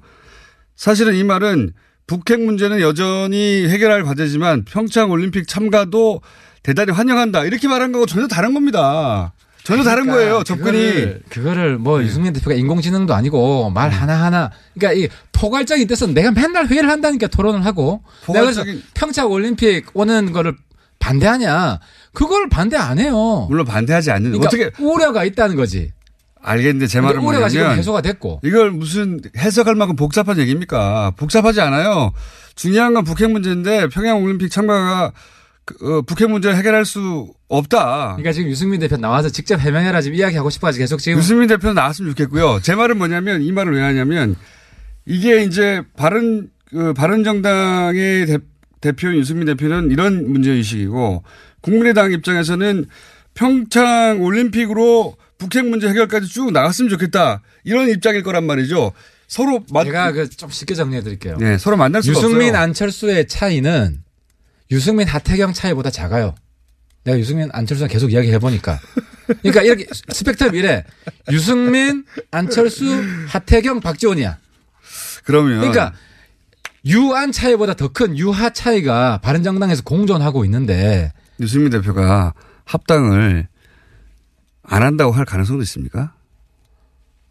사실은 0.76 1.16
이 1.16 1.24
말은 1.24 1.74
북핵 2.08 2.42
문제는 2.42 2.80
여전히 2.82 3.68
해결할 3.68 4.04
과제지만 4.04 4.66
평창 4.66 5.12
올림픽 5.12 5.48
참가도 5.48 6.22
대단히 6.64 6.92
환영한다 6.92 7.44
이렇게 7.46 7.68
말한 7.68 7.92
거하고 7.92 8.06
전혀 8.06 8.28
다른 8.28 8.54
겁니다. 8.54 9.34
전혀 9.64 9.84
다른 9.84 10.06
그러니까 10.06 10.26
거예요 10.26 10.44
접근이. 10.44 10.72
그거를, 10.72 11.22
그거를 11.30 11.78
뭐 11.78 12.04
유승민 12.04 12.34
대표가 12.34 12.54
인공지능도 12.56 13.14
아니고 13.14 13.70
말 13.70 13.90
하나 13.92 14.22
하나 14.24 14.52
그러니까 14.74 15.00
이 15.00 15.08
포괄적인 15.32 15.88
뜻은 15.88 16.14
내가 16.14 16.32
맨날 16.32 16.68
회의를 16.68 16.90
한다니까 16.90 17.28
토론을 17.28 17.66
하고 17.66 18.02
내가 18.28 18.42
그래서 18.42 18.64
포괄적인- 18.64 18.82
평창 18.94 19.32
올림픽 19.32 19.86
오는 19.94 20.32
거를 20.34 20.56
반대하냐 21.00 21.80
그걸 22.14 22.48
반대 22.50 22.78
안 22.78 23.00
해요. 23.00 23.48
물론 23.50 23.66
반대하지 23.66 24.12
않는 24.12 24.32
그러니까 24.32 24.48
어떻게 24.48 24.72
우려가 24.84 25.24
있다는 25.24 25.56
거지. 25.56 25.92
알겠는데 26.46 26.88
제 26.88 27.00
말은 27.00 27.22
우려가 27.22 27.48
지금 27.48 27.62
뭐냐면 27.64 27.80
해소가 27.80 28.02
됐고. 28.02 28.42
이걸 28.44 28.72
무슨 28.72 29.22
해석할 29.38 29.76
만큼 29.76 29.96
복잡한 29.96 30.38
얘기입니까? 30.40 31.12
복잡하지 31.16 31.62
않아요. 31.62 32.12
중요한 32.56 32.94
건 32.94 33.06
북핵 33.06 33.32
문제인데 33.32 33.88
평양 33.88 34.22
올림픽 34.22 34.50
참가가 34.50 35.14
그, 35.66 35.76
어, 35.98 36.02
북핵 36.02 36.30
문제를 36.30 36.58
해결할 36.58 36.86
수 36.86 37.34
없다. 37.48 38.16
그러니까 38.18 38.32
지금 38.34 38.50
유승민 38.50 38.80
대표 38.80 38.98
나와서 38.98 39.30
직접 39.30 39.60
해명해라 39.60 40.02
지금 40.02 40.18
이야기하고 40.18 40.50
싶어가지고 40.50 40.82
계속 40.84 40.98
지금 41.00 41.18
유승민 41.20 41.48
대표는 41.48 41.76
나왔으면 41.76 42.12
좋겠고요. 42.12 42.60
제 42.62 42.76
말은 42.76 42.98
뭐냐면 42.98 43.42
이 43.42 43.52
말을 43.52 43.74
왜 43.74 43.82
하냐면 43.82 44.36
이게 45.06 45.44
이제 45.44 45.82
바른 45.96 46.50
그 46.70 46.94
바른 46.94 47.24
정당의 47.24 48.26
대, 48.26 48.38
대표인 48.82 49.18
유승민 49.18 49.46
대표는 49.46 49.92
이런 49.92 50.32
문제 50.32 50.52
의식이고 50.52 51.24
국민의당 51.62 52.12
입장에서는 52.12 52.86
평창 53.34 54.22
올림픽으로 54.22 55.16
북핵 55.38 55.66
문제 55.66 55.88
해결까지 55.88 56.28
쭉 56.28 56.52
나갔으면 56.52 56.90
좋겠다 56.90 57.42
이런 57.64 57.90
입장일 57.90 58.24
거란 58.24 58.46
말이죠. 58.46 58.92
서로 59.28 59.64
맞 59.72 59.86
제가 59.86 60.12
그 60.12 60.30
좀 60.30 60.50
쉽게 60.50 60.76
정리해 60.76 61.02
드릴게요. 61.02 61.38
네, 61.40 61.58
서로 61.58 61.78
만날 61.78 62.02
유승민 62.06 62.50
없어요. 62.50 62.62
안철수의 62.64 63.28
차이는 63.28 64.03
유승민 64.74 65.08
하태경 65.08 65.54
차이보다 65.54 65.92
작아요. 65.92 66.34
내가 67.04 67.20
유승민 67.20 67.50
안철수랑 67.54 67.90
계속 67.90 68.12
이야기해 68.12 68.40
보니까. 68.40 68.80
그러니까 69.42 69.62
이렇게 69.62 69.86
스펙트럼 70.10 70.56
이래. 70.56 70.84
유승민, 71.32 72.06
안철수, 72.32 72.86
하태경, 73.28 73.82
박지원이야. 73.82 74.38
그러면 75.26 75.60
그러니까 75.60 75.94
유안 76.86 77.32
차이보다 77.32 77.76
더 77.76 77.90
큰 77.90 78.18
유하 78.18 78.50
차이가 78.50 79.20
바른정당에서 79.20 79.84
공존하고 79.84 80.44
있는데 80.46 81.14
유승민 81.40 81.70
대표가 81.70 82.34
합당을 82.66 83.48
안 84.64 84.82
한다고 84.82 85.12
할 85.12 85.24
가능성도 85.26 85.62
있습니까? 85.64 86.14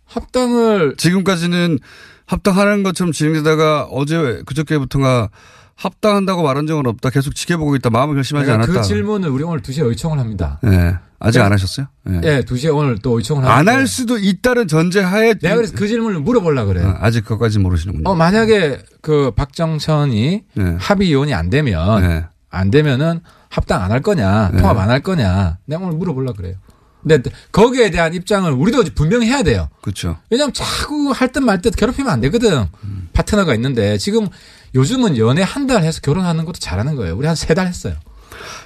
합당을 0.05 0.94
지금까지는 0.96 1.78
합당하는 2.26 2.83
것처럼 2.83 3.12
진행되다가 3.12 3.85
어제 3.90 4.42
그저께부터가 4.46 5.31
합당한다고 5.76 6.42
말한 6.42 6.66
적은 6.66 6.87
없다. 6.87 7.11
계속 7.11 7.35
지켜보고 7.35 7.74
있다. 7.76 7.90
마음을 7.90 8.14
결심하지 8.14 8.46
내가 8.46 8.62
않았다. 8.62 8.72
그 8.72 8.87
질문을 8.87 9.28
우리 9.30 9.42
오늘 9.44 9.61
2시에 9.62 9.85
의총을 9.87 10.18
합니다. 10.18 10.58
네. 10.62 10.94
아직 11.18 11.38
네. 11.38 11.44
안 11.44 11.52
하셨어요? 11.52 11.87
네. 12.04 12.20
예, 12.24 12.40
2시에 12.42 12.74
오늘 12.76 12.98
또 12.98 13.16
의총을 13.16 13.44
안 13.48 13.68
할 13.68 13.87
수도 13.87 14.18
있다는 14.18 14.66
전제하에 14.68 15.35
내가 15.35 15.56
그래서 15.56 15.74
그 15.76 15.87
질문을 15.87 16.20
물어보려고 16.20 16.68
그래요. 16.72 16.88
아, 16.88 17.06
아직 17.06 17.22
그것까지 17.22 17.58
모르시는군요. 17.61 18.08
어, 18.08 18.14
만약에 18.14 18.78
그 19.00 19.30
박정천이 19.37 20.44
네. 20.54 20.76
합의위원이 20.78 21.32
안 21.35 21.48
되면 21.50 22.02
네. 22.02 22.24
안 22.50 22.70
되면은 22.70 23.20
합당 23.48 23.82
안 23.82 23.90
할 23.92 24.00
거냐, 24.00 24.50
네. 24.52 24.61
통합 24.61 24.78
안 24.78 24.90
할 24.90 25.00
거냐, 25.00 25.58
내가 25.66 25.85
오늘 25.85 25.96
물어보려고 25.96 26.37
그래요. 26.37 26.54
근데 27.02 27.30
거기에 27.50 27.90
대한 27.90 28.14
입장을 28.14 28.50
우리도 28.50 28.84
분명히 28.94 29.26
해야 29.26 29.42
돼요. 29.42 29.68
그렇죠. 29.82 30.18
왜냐하면 30.30 30.52
자꾸 30.54 31.10
할 31.10 31.32
듯 31.32 31.40
말 31.40 31.60
듯 31.60 31.74
괴롭히면 31.76 32.12
안 32.12 32.20
되거든. 32.20 32.66
음. 32.84 33.08
파트너가 33.12 33.54
있는데 33.54 33.98
지금 33.98 34.28
요즘은 34.74 35.18
연애 35.18 35.42
한 35.42 35.66
달 35.66 35.82
해서 35.82 36.00
결혼하는 36.00 36.44
것도 36.44 36.58
잘하는 36.60 36.94
거예요. 36.96 37.16
우리 37.16 37.26
한 37.26 37.34
세 37.36 37.54
달 37.54 37.66
했어요. 37.66 37.94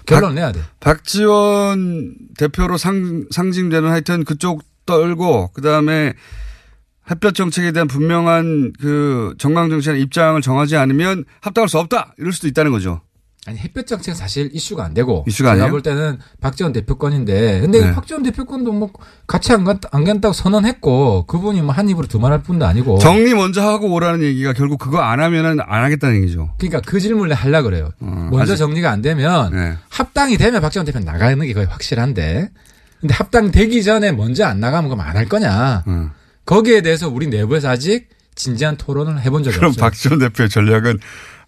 결론 0.07 0.35
내야 0.37 0.53
돼. 0.53 0.61
박지원 0.81 2.15
대표로 2.39 2.77
상, 2.77 3.25
상징되는 3.31 3.89
하여튼 3.91 4.25
그쪽 4.25 4.63
떨고 4.87 5.51
그다음에 5.53 6.13
햇볕 7.11 7.35
정책에 7.35 7.73
대한 7.73 7.89
분명한 7.89 8.73
그 8.81 9.35
정강 9.39 9.71
정치의 9.71 10.01
입장을 10.03 10.41
정하지 10.43 10.77
않으면 10.77 11.25
합당할 11.41 11.69
수 11.69 11.79
없다. 11.79 12.15
이럴 12.19 12.33
수도 12.33 12.49
있다는 12.49 12.71
거죠. 12.73 13.01
아니 13.49 13.59
햇볕 13.59 13.87
정책은 13.87 14.17
사실 14.17 14.51
이슈가 14.53 14.85
안 14.85 14.93
되고 14.93 15.25
이슈가 15.29 15.51
제가 15.51 15.65
아니에요? 15.65 15.71
볼 15.71 15.81
때는 15.83 16.19
박지원 16.41 16.73
대표권인데 16.73 17.61
근데 17.61 17.81
네. 17.81 17.93
박지원 17.93 18.25
대표권도 18.25 18.73
뭐 18.73 18.91
같이 19.29 19.53
안, 19.53 19.63
갔, 19.63 19.79
안 19.93 20.05
간다고 20.05 20.33
선언했고 20.33 21.27
그분이 21.27 21.63
뭐 21.63 21.73
한 21.73 21.89
입으로 21.89 22.07
두 22.09 22.19
말 22.19 22.33
할 22.33 22.43
뿐도 22.43 22.67
아니고 22.67 22.99
정리 22.99 23.35
먼저 23.35 23.63
하고 23.63 23.93
오라는 23.93 24.23
얘기가 24.23 24.53
결국 24.53 24.79
그거 24.79 24.99
안 25.01 25.21
하면은 25.21 25.59
안 25.65 25.85
하겠다는 25.85 26.17
얘기죠. 26.23 26.51
그러니까 26.59 26.81
그 26.85 26.99
질문을 26.99 27.35
하려 27.35 27.63
고 27.63 27.69
그래요. 27.71 27.91
먼저 28.01 28.55
아직- 28.55 28.57
정리가 28.57 28.91
안 28.91 29.01
되면 29.01 29.53
네. 29.55 29.75
합당이 29.91 30.37
되면 30.39 30.61
박지원 30.61 30.85
대표 30.85 30.99
는 30.99 31.05
나가는 31.07 31.39
게 31.47 31.53
거의 31.53 31.67
확실한데 31.67 32.51
근데 33.01 33.15
합당 33.15 33.53
되기 33.53 33.85
전에 33.85 34.11
먼저 34.11 34.45
안 34.45 34.59
나가면 34.59 34.91
그럼 34.91 35.01
안 35.07 35.17
할 35.17 35.27
거냐 35.29 35.85
음. 35.87 36.11
거기에 36.47 36.81
대해서 36.81 37.09
우리 37.09 37.27
내부에서 37.29 37.69
아직 37.69 38.09
진지한 38.35 38.77
토론을 38.77 39.21
해본 39.23 39.45
적이 39.45 39.57
그럼 39.57 39.69
없어요. 39.71 39.81
박지원 39.85 40.19
대표의 40.19 40.49
전략은 40.49 40.99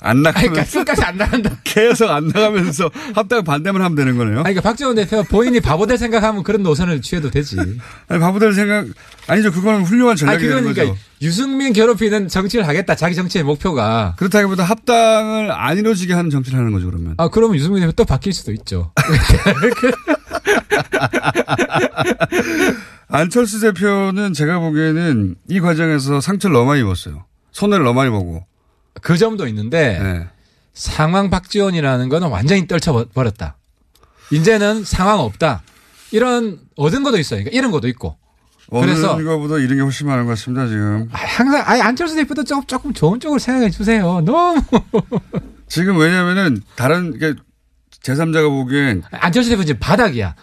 안 0.01 0.25
아니, 0.25 0.33
그러니까 0.33 0.61
나가면서 0.61 0.79
끝까지 0.79 1.03
안 1.03 1.17
나간다. 1.17 1.51
계속 1.65 2.09
안 2.09 2.29
나가면서 2.29 2.89
합당 3.15 3.43
반대만 3.43 3.83
하면 3.83 3.97
되는 3.97 4.17
거네요. 4.17 4.37
아니, 4.37 4.55
그러니까 4.55 4.61
박지원 4.63 4.95
대표가 4.95 5.25
본인이 5.25 5.59
바보 5.61 5.87
될 5.87 5.99
생각하면 5.99 6.45
그런 6.45 6.63
노선을 6.63 7.03
취해도 7.03 7.31
되지. 7.31 7.57
아니 8.07 8.21
바보들 8.21 8.55
생각 8.55 8.87
아니죠. 9.27 9.51
그거는 9.51 9.83
훌륭한 9.83 10.13
아니, 10.13 10.19
전략이 10.21 10.47
되는 10.47 10.73
그러니까 10.73 10.85
거죠. 10.85 10.97
유승민 11.21 11.73
괴롭히는 11.73 12.29
정치를 12.29 12.69
하겠다. 12.69 12.95
자기 12.95 13.17
정치의 13.17 13.43
목표가. 13.45 14.15
그렇다기보다 14.19 14.63
합당을 14.63 15.51
안 15.51 15.77
이루어지게 15.79 16.15
하는 16.15 16.31
정치를 16.31 16.59
하는 16.61 16.71
거죠. 16.71 16.87
그러면. 16.87 17.15
아, 17.17 17.29
그러면 17.29 17.57
유승민 17.57 17.81
대표 17.81 17.91
또 17.93 18.05
바뀔 18.05 18.33
수도 18.33 18.53
있죠. 18.53 18.93
안철수 23.09 23.61
대표는 23.61 24.33
제가 24.33 24.61
보기에는 24.61 25.35
이 25.49 25.61
과정에서 25.61 26.21
상처를 26.21 26.55
너무 26.55 26.67
많이 26.67 26.83
입었어요. 26.83 27.25
손해를 27.51 27.85
너무 27.85 27.97
많이 27.99 28.11
보고. 28.11 28.45
그 29.03 29.17
점도 29.19 29.47
있는데 29.49 29.99
네. 30.03 30.29
상황 30.75 31.31
박지원이라는 31.31 32.09
거는 32.09 32.29
완전히 32.29 32.67
떨쳐버렸다. 32.67 33.57
이제는 34.31 34.85
상황 34.85 35.21
없다. 35.21 35.63
이런 36.11 36.61
얻은 36.77 37.03
것도 37.03 37.19
있어요. 37.19 37.41
그러니까 37.41 37.57
이런 37.59 37.71
것도 37.71 37.89
있고. 37.89 38.17
그래서 38.71 39.15
어느 39.15 39.25
거보다 39.25 39.57
이런 39.59 39.77
게 39.77 39.83
훨씬 39.83 40.07
많은 40.07 40.25
것 40.25 40.31
같습니다. 40.31 40.67
지금. 40.67 41.09
아, 41.13 41.19
항상 41.19 41.63
아니 41.67 41.81
안철수 41.81 42.15
대표도 42.17 42.45
조금, 42.45 42.67
조금 42.67 42.93
좋은 42.93 43.19
쪽으로 43.19 43.39
생각해 43.39 43.71
주세요. 43.71 44.21
너무 44.21 44.63
지금 45.69 45.99
왜냐면은 45.99 46.63
다른 46.77 47.19
게 47.19 47.35
제3자가 48.03 48.49
보기엔 48.49 49.03
안철수 49.11 49.51
대표 49.51 49.65
지금 49.65 49.81
바닥이야. 49.81 50.35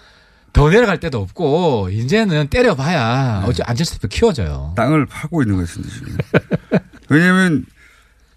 더 0.54 0.70
내려갈 0.70 1.00
데도 1.00 1.20
없고 1.20 1.90
이제는 1.92 2.48
때려봐야 2.48 3.44
어째 3.46 3.62
안철수 3.66 4.00
대표 4.00 4.08
키워져요. 4.08 4.74
땅을 4.76 5.06
파고 5.06 5.44
있는 5.44 5.58
것 5.58 5.68
같은데 5.68 5.90
지금. 5.90 6.18
왜냐하면 7.10 7.66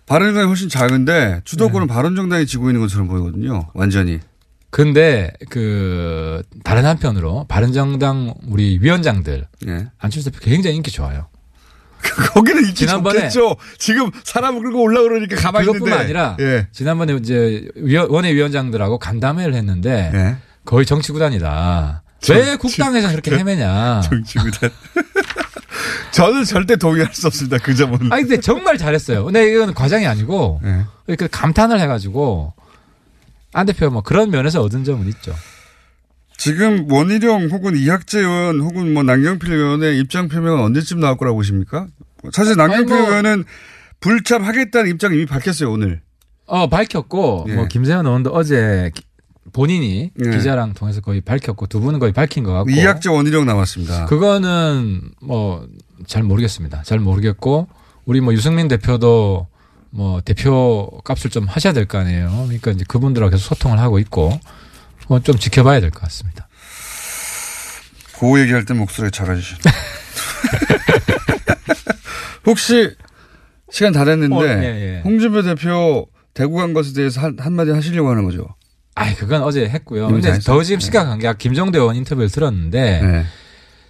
바른정당이 0.08 0.46
훨씬 0.46 0.68
작은데 0.68 1.42
주도권은 1.44 1.86
네. 1.86 1.94
바른정당이 1.94 2.46
지고 2.46 2.68
있는 2.70 2.80
것처럼 2.80 3.08
보이거든요. 3.08 3.68
완전히. 3.74 4.20
근데 4.70 5.32
그 5.48 6.42
다른 6.64 6.84
한편으로 6.84 7.46
바른정당 7.48 8.34
우리 8.48 8.78
위원장들 8.82 9.46
예. 9.66 9.86
안철수 9.98 10.30
대표 10.30 10.44
굉장히 10.44 10.76
인기 10.76 10.90
좋아요. 10.90 11.28
거기는 12.34 12.62
인기 12.62 12.74
지난번에 12.74 13.28
좋겠죠. 13.28 13.56
지금 13.78 14.10
사람을 14.24 14.62
끌고 14.62 14.82
올라 14.82 15.00
그러니까 15.02 15.36
가만히 15.36 15.66
그것뿐만 15.66 16.00
있는데. 16.00 16.18
아니라 16.18 16.36
예. 16.40 16.68
지난번에 16.72 17.14
이제 17.14 17.66
원외 18.08 18.34
위원장들하고 18.34 18.98
간담회를 18.98 19.54
했는데 19.54 20.10
예. 20.14 20.36
거의 20.64 20.84
정치구단이다. 20.84 22.02
왜 22.30 22.56
국당에서 22.56 23.08
그렇게 23.10 23.36
헤매냐. 23.36 24.02
정치구단. 24.02 24.70
저는 26.12 26.44
절대 26.44 26.76
동의할 26.76 27.14
수 27.14 27.26
없습니다. 27.26 27.58
그 27.58 27.74
점은. 27.74 28.12
아니 28.12 28.22
근데 28.22 28.40
정말 28.40 28.78
잘했어요. 28.78 29.24
근데 29.24 29.50
이건 29.52 29.74
과장이 29.74 30.06
아니고 30.06 30.60
네. 30.62 30.84
이렇게 31.06 31.26
감탄을 31.28 31.80
해가지고 31.80 32.52
안 33.52 33.66
대표 33.66 33.90
뭐 33.90 34.02
그런 34.02 34.30
면에서 34.30 34.62
얻은 34.62 34.84
점은 34.84 35.08
있죠. 35.08 35.34
지금 36.36 36.86
원희룡 36.90 37.48
혹은 37.50 37.76
이학재 37.76 38.20
의원 38.20 38.60
혹은 38.60 38.94
뭐 38.94 39.02
남경필 39.02 39.52
의원의 39.52 39.98
입장 39.98 40.28
표명은 40.28 40.62
언제쯤 40.62 41.00
나올 41.00 41.16
거라고 41.16 41.36
보십니까? 41.36 41.86
사실 42.32 42.56
남경필 42.56 42.86
뭐- 42.96 43.08
의원은 43.08 43.44
불참하겠다는 44.00 44.90
입장 44.90 45.12
이미 45.14 45.26
밝혔어요 45.26 45.70
오늘. 45.72 46.00
어 46.46 46.68
밝혔고 46.68 47.46
예. 47.48 47.54
뭐 47.54 47.66
김세현 47.66 48.06
의원도 48.06 48.30
어제 48.30 48.90
기- 48.94 49.02
본인이 49.52 50.10
예. 50.24 50.30
기자랑 50.30 50.74
통해서 50.74 51.00
거의 51.00 51.20
밝혔고 51.20 51.66
두 51.66 51.80
분은 51.80 51.98
거의 51.98 52.12
밝힌 52.12 52.44
것 52.44 52.52
같고 52.52 52.70
이학재 52.70 53.08
원희룡 53.10 53.44
나왔습니다. 53.46 54.06
그거는 54.06 55.10
뭐 55.20 55.66
잘 56.06 56.22
모르겠습니다. 56.22 56.82
잘 56.84 56.98
모르겠고 56.98 57.68
우리 58.04 58.20
뭐 58.20 58.32
유승민 58.32 58.68
대표도 58.68 59.46
뭐 59.90 60.20
대표 60.20 60.90
값을 61.04 61.30
좀 61.30 61.46
하셔야 61.46 61.72
될 61.72 61.86
거 61.86 61.98
아니에요. 61.98 62.30
그러니까 62.46 62.70
이제 62.72 62.84
그분들하고 62.86 63.30
계속 63.30 63.54
소통을 63.54 63.78
하고 63.78 63.98
있고 63.98 64.38
어, 65.08 65.20
좀 65.20 65.36
지켜봐야 65.38 65.80
될 65.80 65.90
것 65.90 66.00
같습니다. 66.02 66.48
그 68.18 68.40
얘기할 68.40 68.64
때 68.64 68.74
목소리 68.74 69.10
작아지시네. 69.10 69.60
혹시 72.46 72.90
시간 73.70 73.92
다 73.92 74.04
됐는데 74.04 74.34
어, 74.34 74.44
예, 74.44 74.96
예. 74.96 75.00
홍준표 75.04 75.42
대표 75.42 76.08
대구 76.34 76.56
간 76.56 76.72
것에 76.72 76.92
대해서 76.94 77.20
한, 77.20 77.36
한마디 77.38 77.70
하시려고 77.70 78.10
하는 78.10 78.24
거죠. 78.24 78.46
아, 78.94 79.14
그건 79.14 79.42
어제 79.42 79.68
했고요. 79.68 80.08
근데. 80.08 80.38
더 80.40 80.62
지금 80.62 80.80
시각한 80.80 81.18
게 81.20 81.32
김종대 81.38 81.78
의원 81.78 81.94
인터뷰를 81.96 82.28
들었는데 82.30 83.00
네. 83.02 83.24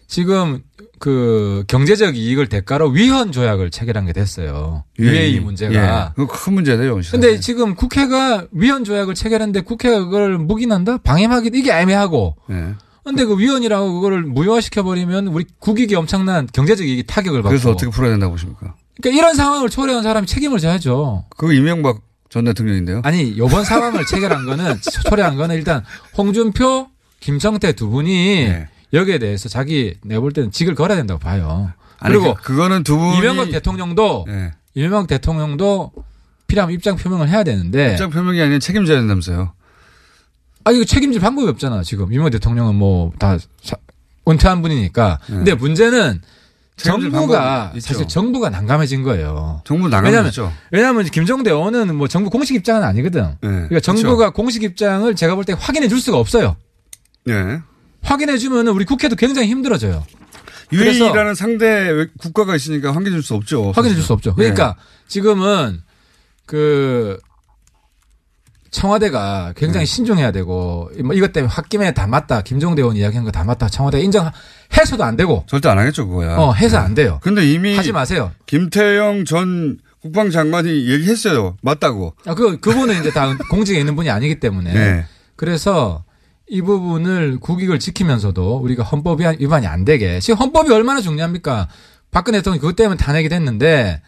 지금 0.07 0.63
그 0.99 1.65
경제적 1.69 2.17
이익을 2.17 2.49
대가로 2.49 2.89
위헌 2.91 3.33
조약을 3.33 3.71
체결한 3.71 4.07
게 4.07 4.13
됐어요. 4.13 4.85
UAE 4.99 5.41
문제가. 5.41 5.75
예. 5.75 6.13
그거 6.15 6.33
큰 6.33 6.55
문제예요. 6.55 7.01
근데 7.11 7.41
지금 7.41 7.75
국회가 7.75 8.47
위헌 8.53 8.85
조약을 8.85 9.15
체결했는데 9.15 9.61
국회가 9.63 10.05
그걸 10.05 10.39
묵인한다? 10.39 10.99
방임하기 10.99 11.51
이게 11.55 11.73
애매하고. 11.73 12.37
예. 12.51 12.75
근데 13.05 13.25
그 13.25 13.39
위헌이라고 13.39 13.93
그거를 13.95 14.23
무효화시켜 14.23 14.83
버리면 14.83 15.29
우리 15.29 15.47
국익이 15.61 15.95
엄청난 15.95 16.47
경제적 16.53 16.87
이익이 16.87 17.05
타격을 17.07 17.43
받고. 17.43 17.49
그래서 17.49 17.71
어떻게 17.71 17.91
풀어야 17.91 18.11
된다고 18.11 18.33
보십니까? 18.33 18.75
그러니까 19.01 19.19
이런 19.19 19.35
상황을 19.35 19.71
초래한 19.71 20.03
사람이 20.03 20.27
책임을 20.27 20.59
져야죠. 20.59 21.25
그거 21.37 21.53
이명박 21.53 22.01
전 22.29 22.45
대통령인데요. 22.45 23.01
아니 23.05 23.39
요번 23.39 23.65
상황을 23.65 24.05
체결한 24.05 24.45
거는 24.45 24.77
초래한 25.09 25.37
거는 25.37 25.57
일단 25.57 25.83
홍준표, 26.17 26.89
김성태 27.21 27.73
두 27.73 27.89
분이 27.89 28.11
네. 28.49 28.69
여기에 28.93 29.19
대해서 29.19 29.49
자기 29.49 29.95
내가 30.05 30.21
볼 30.21 30.33
때는 30.33 30.51
직을 30.51 30.75
걸어야 30.75 30.97
된다고 30.97 31.21
봐요. 31.21 31.73
아니, 31.99 32.15
그리고 32.15 32.35
그, 32.35 32.43
그거는 32.43 32.85
두 32.85 32.97
분이 32.97 33.19
이명박 33.19 33.51
대통령도 33.51 34.27
예. 34.29 34.53
이명박 34.75 35.07
대통령도 35.09 35.93
필요하면 36.47 36.75
입장 36.75 36.97
표명을 36.97 37.29
해야 37.29 37.45
되는데 37.45 37.93
입장 37.93 38.11
표명이 38.11 38.41
아니라 38.41 38.59
책임져야 38.59 38.99
된다면서요. 38.99 39.53
아 40.65 40.71
이거 40.71 40.85
책임질 40.85 41.21
방법이 41.21 41.49
없잖아 41.49 41.83
지금 41.83 42.13
이명박 42.13 42.31
대통령은 42.31 42.75
뭐 42.75 43.13
다 43.19 43.37
은퇴한 44.29 44.61
분이니까. 44.63 45.21
근데 45.27 45.55
문제는 45.55 46.21
네. 46.21 46.83
정부가 46.85 47.73
있죠. 47.77 47.87
사실 47.89 48.07
정부가 48.07 48.51
난감해진 48.51 49.03
거예요. 49.03 49.63
정부 49.65 49.89
나가겠죠. 49.89 50.53
왜냐하면 50.71 51.05
김정대 51.07 51.51
의원은 51.51 51.95
뭐 51.97 52.07
정부 52.09 52.29
공식 52.31 52.55
입장은 52.55 52.83
아니거든. 52.85 53.23
네. 53.41 53.49
그러니까 53.49 53.81
정부가 53.81 54.31
공식 54.31 54.63
입장을 54.63 55.15
제가 55.17 55.35
볼 55.35 55.45
때 55.45 55.55
확인해 55.59 55.89
줄 55.89 55.99
수가 56.01 56.19
없어요. 56.19 56.57
예. 57.29 57.61
확인해 58.09 58.39
주면은 58.39 58.73
우리 58.73 58.85
국회도 58.85 59.17
굉장히 59.17 59.49
힘들어져요. 59.49 60.05
UAE라는 60.73 61.35
상대 61.35 62.07
국가가 62.19 62.55
있으니까 62.57 62.91
확인해 62.95 63.11
줄 63.13 63.23
수 63.23 63.35
없죠. 63.35 63.73
확인해 63.73 63.95
줄 63.95 64.03
수 64.05 64.13
없죠. 64.13 64.31
네. 64.31 64.37
그러니까 64.51 64.77
지금은 65.09 65.81
그 66.47 67.19
청와대가 68.71 69.55
굉장히 69.57 69.87
네. 69.87 69.93
신중해야 69.95 70.31
되고 70.31 70.91
뭐 71.03 71.15
이것 71.15 71.33
때문에 71.33 71.51
홧김에 71.51 71.93
다 71.95 72.07
맞다. 72.07 72.43
김종대 72.43 72.83
의원 72.83 72.97
이야기한 72.97 73.25
거 73.25 73.31
다 73.31 73.45
맞다. 73.45 73.69
청와대 73.69 74.01
인정해서도 74.01 75.03
안 75.03 75.17
되고 75.17 75.45
절대 75.47 75.69
안 75.71 75.79
하겠죠, 75.79 76.07
그거야. 76.07 76.37
어 76.37 76.53
해서 76.53 76.77
안 76.79 76.95
돼요. 76.95 77.19
근데 77.23 77.51
이미 77.51 77.77
하지 77.77 77.93
마세요. 77.93 78.33
김태영 78.47 79.25
전 79.25 79.79
국방장관이 80.03 80.87
얘기했어요. 80.91 81.57
맞다고. 81.63 82.15
아, 82.27 82.35
그, 82.35 82.61
그분은 82.61 83.01
이제 83.01 83.11
다 83.11 83.37
공직에 83.51 83.79
있는 83.81 83.97
분이 83.97 84.11
아니기 84.11 84.39
때문에. 84.39 84.73
네. 84.73 85.05
그래서 85.35 86.05
이 86.51 86.63
부분을 86.63 87.39
국익을 87.41 87.79
지키면서도 87.79 88.57
우리가 88.59 88.83
헌법 88.83 89.21
위반- 89.21 89.37
위반이 89.39 89.67
안 89.67 89.85
되게. 89.85 90.19
지금 90.21 90.39
헌법이 90.39 90.73
얼마나 90.73 91.01
중요합니까? 91.01 91.69
박근혜 92.11 92.39
대통령이 92.39 92.61
그것 92.61 92.75
때문에 92.77 92.97
탄핵이 92.97 93.29
됐는데 93.29 94.01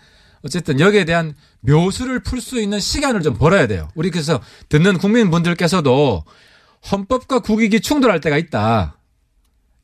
어쨌든 0.42 0.80
여기에 0.80 1.04
대한 1.04 1.34
묘수를 1.60 2.20
풀 2.22 2.40
수 2.40 2.58
있는 2.60 2.80
시간을 2.80 3.20
좀 3.22 3.34
벌어야 3.34 3.66
돼요. 3.66 3.88
우리 3.94 4.10
그래서 4.10 4.40
듣는 4.70 4.96
국민분들께서도 4.98 6.24
헌법과 6.90 7.40
국익이 7.40 7.80
충돌할 7.80 8.20
때가 8.20 8.38
있다. 8.38 8.96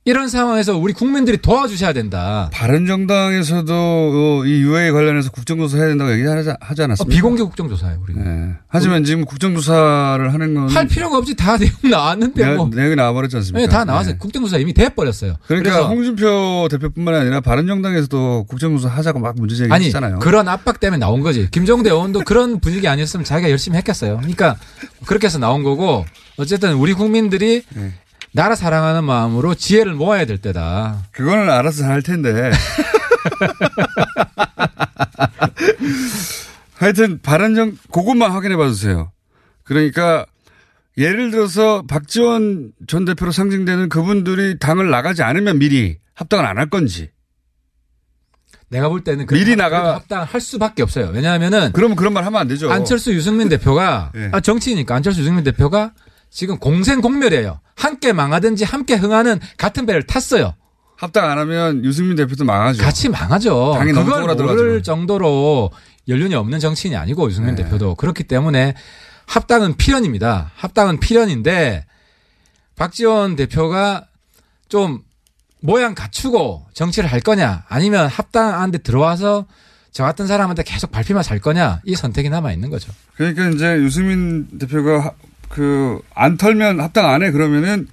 이런 0.06 0.28
상황에서 0.28 0.78
우리 0.78 0.92
국민들이 0.92 1.36
도와주셔야 1.36 1.92
된다. 1.92 2.48
바른정당에서도 2.52 3.74
어, 3.74 4.46
이 4.46 4.62
UA 4.62 4.92
관련해서 4.92 5.32
국정조사 5.32 5.78
해야 5.78 5.88
된다고 5.88 6.12
얘기하지 6.12 6.50
하지 6.60 6.80
어, 6.80 6.84
않았습니까? 6.84 7.12
비공개 7.12 7.42
국정조사예요, 7.42 7.98
우리. 8.04 8.14
네. 8.14 8.52
하지만 8.68 9.02
지금 9.02 9.24
국정조사를 9.24 10.32
하는 10.32 10.54
건 10.54 10.68
할 10.68 10.86
필요가 10.86 11.18
없지. 11.18 11.34
다 11.34 11.56
내용 11.58 11.72
나왔는데 11.90 12.54
뭐. 12.54 12.70
내용이 12.72 12.94
나와버렸지 12.94 13.34
않습니까? 13.36 13.66
네, 13.66 13.66
다 13.70 13.84
나왔어요. 13.84 14.12
네. 14.12 14.18
국정조사 14.18 14.58
이미 14.58 14.72
돼버렸어요. 14.74 15.34
그러니까 15.48 15.88
홍준표 15.88 16.68
대표뿐만 16.70 17.14
아니라 17.14 17.40
바른정당에서도 17.40 18.46
국정조사 18.48 18.88
하자고 18.88 19.18
막 19.18 19.34
문제 19.36 19.56
제기했잖아요. 19.56 20.20
그런 20.20 20.46
압박 20.46 20.78
때문에 20.78 20.98
나온 21.00 21.20
거지. 21.20 21.48
김정대 21.50 21.90
의원도 21.90 22.20
그런 22.20 22.60
분위기 22.60 22.86
아니었으면 22.86 23.24
자기가 23.24 23.50
열심히 23.50 23.76
했겠어요. 23.78 24.18
그러니까 24.18 24.56
그렇게 25.04 25.26
해서 25.26 25.38
나온 25.40 25.64
거고 25.64 26.06
어쨌든 26.36 26.74
우리 26.74 26.92
국민들이 26.92 27.62
네. 27.74 27.92
나라 28.36 28.54
사랑하는 28.54 29.02
마음으로 29.04 29.54
지혜를 29.54 29.94
모아야 29.94 30.26
될 30.26 30.36
때다. 30.36 31.04
그거는 31.10 31.48
알아서 31.48 31.86
할 31.86 32.02
텐데. 32.02 32.50
하여튼 36.74 37.18
바른정 37.22 37.78
그것만 37.90 38.30
확인해 38.30 38.56
봐 38.56 38.68
주세요. 38.68 39.10
그러니까 39.64 40.26
예를 40.98 41.30
들어서 41.30 41.82
박지원 41.86 42.72
전 42.86 43.06
대표로 43.06 43.32
상징되는 43.32 43.88
그분들이 43.88 44.58
당을 44.58 44.90
나가지 44.90 45.22
않으면 45.22 45.58
미리 45.58 45.96
합당을 46.14 46.44
안 46.44 46.58
할 46.58 46.68
건지. 46.68 47.10
내가 48.68 48.90
볼 48.90 49.02
때는 49.02 49.26
미리 49.28 49.52
합- 49.52 49.58
나가- 49.58 49.94
합당할 49.94 50.40
수밖에 50.42 50.82
없어요. 50.82 51.10
왜냐하면은 51.14 51.70
그러면 51.72 51.96
그런 51.96 52.12
말 52.12 52.24
하면 52.26 52.38
안 52.38 52.48
되죠. 52.48 52.70
안철수 52.70 53.14
유승민 53.14 53.48
대표가 53.48 54.12
예. 54.14 54.28
아, 54.32 54.40
정치니까 54.40 54.94
안철수 54.94 55.20
유승민 55.22 55.42
대표가 55.42 55.92
지금 56.36 56.58
공생공멸이에요. 56.58 57.60
함께 57.76 58.12
망하든지 58.12 58.64
함께 58.64 58.94
흥하는 58.94 59.40
같은 59.56 59.86
배를 59.86 60.02
탔어요. 60.02 60.52
합당 60.94 61.30
안 61.30 61.38
하면 61.38 61.82
유승민 61.82 62.14
대표도 62.14 62.44
망하죠. 62.44 62.82
같이 62.82 63.08
망하죠. 63.08 63.72
당이 63.78 63.92
그걸. 63.92 64.36
모를 64.36 64.82
정도로 64.82 65.70
연륜이 66.08 66.34
없는 66.34 66.60
정치인이 66.60 66.94
아니고 66.94 67.30
유승민 67.30 67.54
네. 67.54 67.64
대표도 67.64 67.94
그렇기 67.94 68.24
때문에 68.24 68.74
합당은 69.24 69.78
필연입니다. 69.78 70.52
합당은 70.56 71.00
필연인데 71.00 71.86
박지원 72.76 73.36
대표가 73.36 74.06
좀 74.68 75.00
모양 75.60 75.94
갖추고 75.94 76.66
정치를 76.74 77.10
할 77.10 77.20
거냐 77.20 77.64
아니면 77.66 78.08
합당한데 78.08 78.78
들어와서 78.78 79.46
저 79.90 80.04
같은 80.04 80.26
사람한테 80.26 80.64
계속 80.64 80.90
밟히만 80.90 81.22
살 81.22 81.38
거냐 81.38 81.80
이 81.86 81.94
선택이 81.94 82.28
남아 82.28 82.52
있는 82.52 82.68
거죠. 82.68 82.92
그러니까 83.14 83.48
이제 83.48 83.76
유승민 83.76 84.58
대표가 84.58 85.14
그 85.48 86.00
안 86.14 86.36
털면 86.36 86.80
합당 86.80 87.06
안 87.08 87.22
해 87.22 87.30
그러면은 87.30 87.88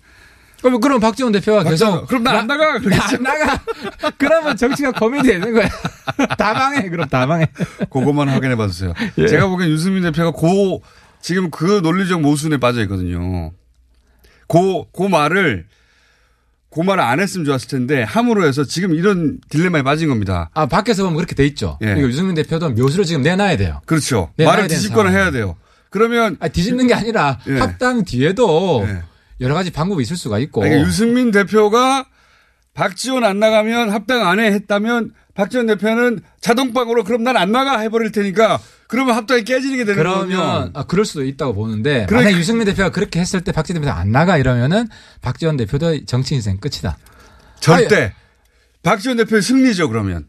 그럼 0.61 0.79
그럼 0.79 0.99
박지원 1.01 1.33
대표가 1.33 1.63
계속 1.63 2.07
그럼 2.07 2.23
나 2.23 2.39
안 2.39 2.47
나가 2.47 2.79
그러겠죠. 2.79 3.17
안 3.17 3.23
나가. 3.23 3.59
그러면 4.17 4.55
정치가 4.55 4.91
고민이 4.91 5.27
되는 5.27 5.53
거야. 5.53 5.67
다 6.37 6.53
망해. 6.53 6.89
그럼 6.89 7.07
다 7.09 7.25
망해. 7.25 7.47
그것만 7.91 8.29
확인해 8.29 8.55
봐 8.55 8.67
주세요. 8.67 8.93
예. 9.17 9.27
제가 9.27 9.47
보기엔 9.47 9.69
유승민 9.69 10.03
대표가 10.03 10.31
고 10.31 10.81
지금 11.21 11.51
그 11.51 11.81
논리적 11.83 12.21
모순에 12.21 12.57
빠져 12.57 12.81
있거든요. 12.83 13.51
고, 14.47 14.87
그 14.91 15.03
말을 15.03 15.65
그 16.69 16.81
말을 16.81 17.03
안 17.03 17.19
했으면 17.19 17.45
좋았을 17.45 17.67
텐데 17.67 18.01
함으로 18.03 18.45
해서 18.47 18.63
지금 18.63 18.93
이런 18.95 19.39
딜레마에 19.49 19.83
빠진 19.83 20.09
겁니다. 20.09 20.49
아 20.53 20.65
밖에서 20.65 21.03
보면 21.03 21.17
그렇게 21.17 21.35
돼 21.35 21.45
있죠. 21.47 21.77
예. 21.81 21.85
그러니까 21.87 22.07
유승민 22.07 22.35
대표도 22.35 22.71
묘수를 22.71 23.05
지금 23.05 23.21
내놔야 23.21 23.57
돼요. 23.57 23.81
그렇죠. 23.85 24.31
네, 24.37 24.45
말을 24.45 24.67
뒤집거나. 24.69 25.09
해야 25.11 25.29
돼요. 25.31 25.55
그러면 25.93 26.37
아, 26.39 26.47
뒤집는 26.47 26.87
게 26.87 26.95
아니라 26.95 27.37
예. 27.47 27.59
합당 27.59 28.03
뒤에도 28.03 28.83
예. 28.87 29.03
여러 29.41 29.53
가지 29.53 29.69
방법이 29.71 30.01
있을 30.01 30.17
수가 30.17 30.39
있고. 30.39 30.61
그러니까 30.61 30.87
유승민 30.87 31.29
대표가 31.29 32.05
박지원 32.73 33.23
안 33.23 33.37
나가면 33.39 33.91
합당 33.91 34.27
안 34.27 34.39
해 34.39 34.47
했다면 34.47 35.11
박지원 35.35 35.67
대표는 35.67 36.21
자동방으로 36.41 37.03
그럼 37.03 37.23
난 37.23 37.37
안 37.37 37.51
나가 37.51 37.77
해버릴 37.79 38.11
테니까 38.11 38.59
그러면 38.87 39.15
합당이 39.15 39.43
깨지는 39.43 39.77
게 39.77 39.85
되는 39.85 40.03
거군요. 40.03 40.35
그러면 40.35 40.71
아, 40.73 40.83
그럴 40.85 41.05
수도 41.05 41.23
있다고 41.23 41.53
보는데 41.53 42.07
그러니까- 42.07 42.15
만약 42.31 42.39
유승민 42.39 42.65
대표가 42.65 42.89
그렇게 42.89 43.19
했을 43.19 43.41
때 43.41 43.51
박지원 43.51 43.81
대표 43.81 43.93
안 43.93 44.11
나가 44.11 44.37
이러면은 44.39 44.87
박지원 45.21 45.57
대표도 45.57 46.05
정치 46.05 46.33
인생 46.33 46.57
끝이다. 46.57 46.97
절대 47.59 48.13
박지원 48.81 49.17
대표의 49.17 49.43
승리죠 49.43 49.89
그러면. 49.89 50.25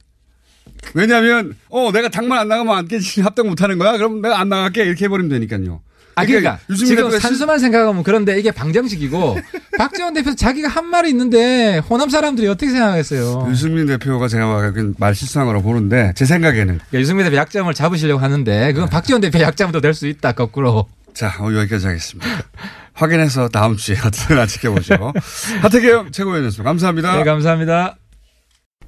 왜냐하면 0.93 1.57
어 1.71 1.91
내가 1.93 2.09
당만 2.09 2.39
안 2.41 2.49
나가면 2.49 2.77
안 2.77 2.87
깨지 2.89 3.21
합당 3.23 3.49
못 3.49 3.63
하는 3.63 3.79
거야. 3.79 3.97
그럼 3.97 4.21
내가 4.21 4.39
안 4.41 4.49
나갈게 4.49 4.85
이렇게 4.85 5.07
해버리면 5.07 5.31
되니까요. 5.31 5.81
아 6.17 6.25
그러니까 6.25 6.61
유승민 6.71 6.97
지금 6.97 7.19
산수만 7.19 7.59
생각하면 7.59 8.05
그런데 8.05 8.39
이게 8.39 8.53
방정식이고 8.53 9.37
박지원 9.79 10.15
대표 10.15 10.33
자기가 10.37 10.69
한 10.69 10.87
말이 10.87 11.11
있는데 11.11 11.79
호남 11.91 12.09
사람들이 12.09 12.47
어떻게 12.47 12.71
생각하겠어요? 12.71 13.49
유승민 13.51 13.87
대표가 13.87 14.29
제가 14.29 14.47
보기엔 14.69 14.95
말 14.99 15.15
실수한 15.17 15.49
거로 15.49 15.61
보는데 15.61 16.13
제 16.15 16.25
생각에는 16.25 16.67
그러니까 16.79 17.01
유승민 17.01 17.25
대표 17.25 17.37
약점을 17.37 17.75
잡으시려고 17.75 18.21
하는데 18.23 18.73
그건 18.73 18.89
박지원 18.89 19.21
대표 19.23 19.41
약점도 19.41 19.81
될 19.81 19.93
수 19.95 20.07
있다 20.07 20.33
거꾸로. 20.33 20.87
자 21.15 21.35
오늘 21.41 21.59
여기까지 21.61 21.87
하겠습니다. 21.89 22.29
확인해서 22.93 23.49
다음 23.49 23.77
주에 23.77 23.97
어떻게나 24.05 24.47
지켜보죠. 24.47 25.13
하태경 25.63 26.13
최고위원이었습니다. 26.13 26.63
감사합니다. 26.63 27.17
네 27.17 27.25
감사합니다. 27.25 27.97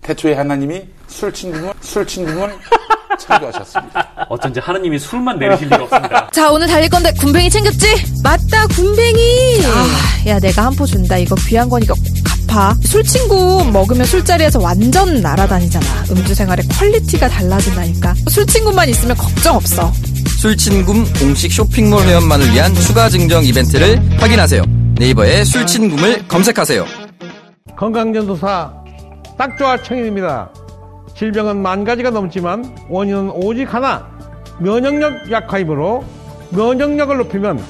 태초에 0.07 0.35
하나님이 0.35 0.83
술친굼을 1.09 1.73
술친굼을 1.81 2.53
창조하셨습니다. 3.19 4.27
어쩐지 4.29 4.61
하느님이 4.61 4.99
술만 4.99 5.39
내리실 5.39 5.67
리가 5.69 5.85
없습니다. 5.85 6.29
자, 6.33 6.51
오늘 6.51 6.67
달릴 6.67 6.89
건데 6.91 7.11
굼벵이 7.19 7.49
챙겼지? 7.51 7.87
맞다, 8.23 8.67
굼벵이. 8.69 9.61
아, 9.65 10.29
야, 10.29 10.39
내가 10.39 10.67
한 10.67 10.77
포 10.77 10.85
준다. 10.85 11.17
이거 11.17 11.35
귀한 11.49 11.69
거니까 11.69 11.95
꼭 11.95 12.03
갚아. 12.47 12.75
술친굼 12.85 13.65
먹으면 13.73 14.05
술자리에서 14.05 14.61
완전 14.61 15.21
날아다니잖아. 15.23 15.87
음주 16.11 16.35
생활의 16.35 16.67
quality가 16.69 17.29
달라진다니까. 17.29 18.15
술친굼만 18.29 18.89
있으면 18.91 19.17
걱정 19.17 19.57
없어. 19.57 19.91
술친굼 20.39 20.85
공식 21.19 21.51
쇼핑몰 21.53 22.03
회원만을 22.05 22.53
위한 22.53 22.75
추가 22.75 23.09
증정 23.09 23.43
이벤트를 23.43 23.99
확인하세요. 24.21 24.63
네이버에 24.99 25.43
술친굼을 25.45 26.29
검색하세요. 26.29 26.85
건강전도사 27.79 28.73
딱 29.37 29.57
좋아 29.59 29.77
청인입니다. 29.77 30.51
질병은 31.15 31.61
만 31.63 31.85
가지가 31.85 32.11
넘지만 32.11 32.77
원인은 32.89 33.31
오직 33.31 33.73
하나 33.73 34.07
면역력 34.59 35.31
약화이므로 35.31 36.05
면역력을 36.51 37.17
높이면 37.17 37.61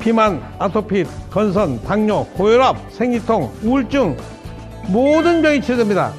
비만, 0.00 0.42
아토피, 0.58 1.04
건선, 1.30 1.82
당뇨, 1.82 2.24
고혈압, 2.34 2.76
생리통, 2.90 3.50
우울증 3.62 4.16
모든 4.88 5.40
병이 5.40 5.62
치료됩니다. 5.62 6.12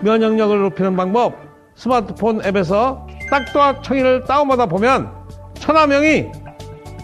면역력을 0.00 0.60
높이는 0.60 0.96
방법 0.96 1.34
스마트폰 1.74 2.44
앱에서 2.44 3.06
딱좋아 3.30 3.80
청인을 3.82 4.24
다운받아 4.24 4.66
보면 4.66 5.10
천하명이 5.54 6.26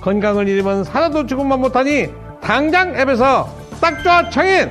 건강을 0.00 0.48
잃으면 0.48 0.84
살아도 0.84 1.26
죽음만 1.26 1.60
못하니 1.60 2.08
당장 2.40 2.98
앱에서 2.98 3.48
딱좋아 3.80 4.30
청인 4.30 4.70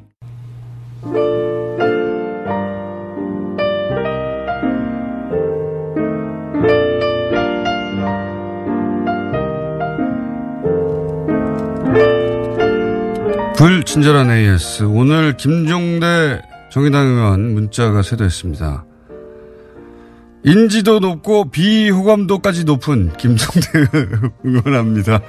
불친절한 13.57 14.29
AS. 14.31 14.83
오늘 14.83 15.37
김종대 15.37 16.41
정의당 16.71 17.07
의원 17.07 17.53
문자가 17.53 18.01
쇄도했습니다. 18.01 18.85
인지도 20.43 20.99
높고 20.99 21.51
비호감도까지 21.51 22.63
높은 22.63 23.13
김종대 23.17 23.87
응원합니다. 24.45 25.21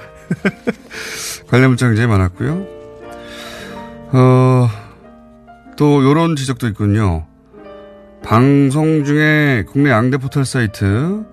관련 1.47 1.69
문자 1.69 1.87
굉장히 1.87 2.07
많았고요. 2.07 2.67
어, 4.13 4.82
또 5.75 6.03
요런 6.03 6.35
지적도 6.35 6.67
있군요. 6.67 7.25
방송 8.23 9.03
중에 9.03 9.65
국내 9.67 9.89
양대 9.89 10.17
포털 10.17 10.45
사이트 10.45 11.23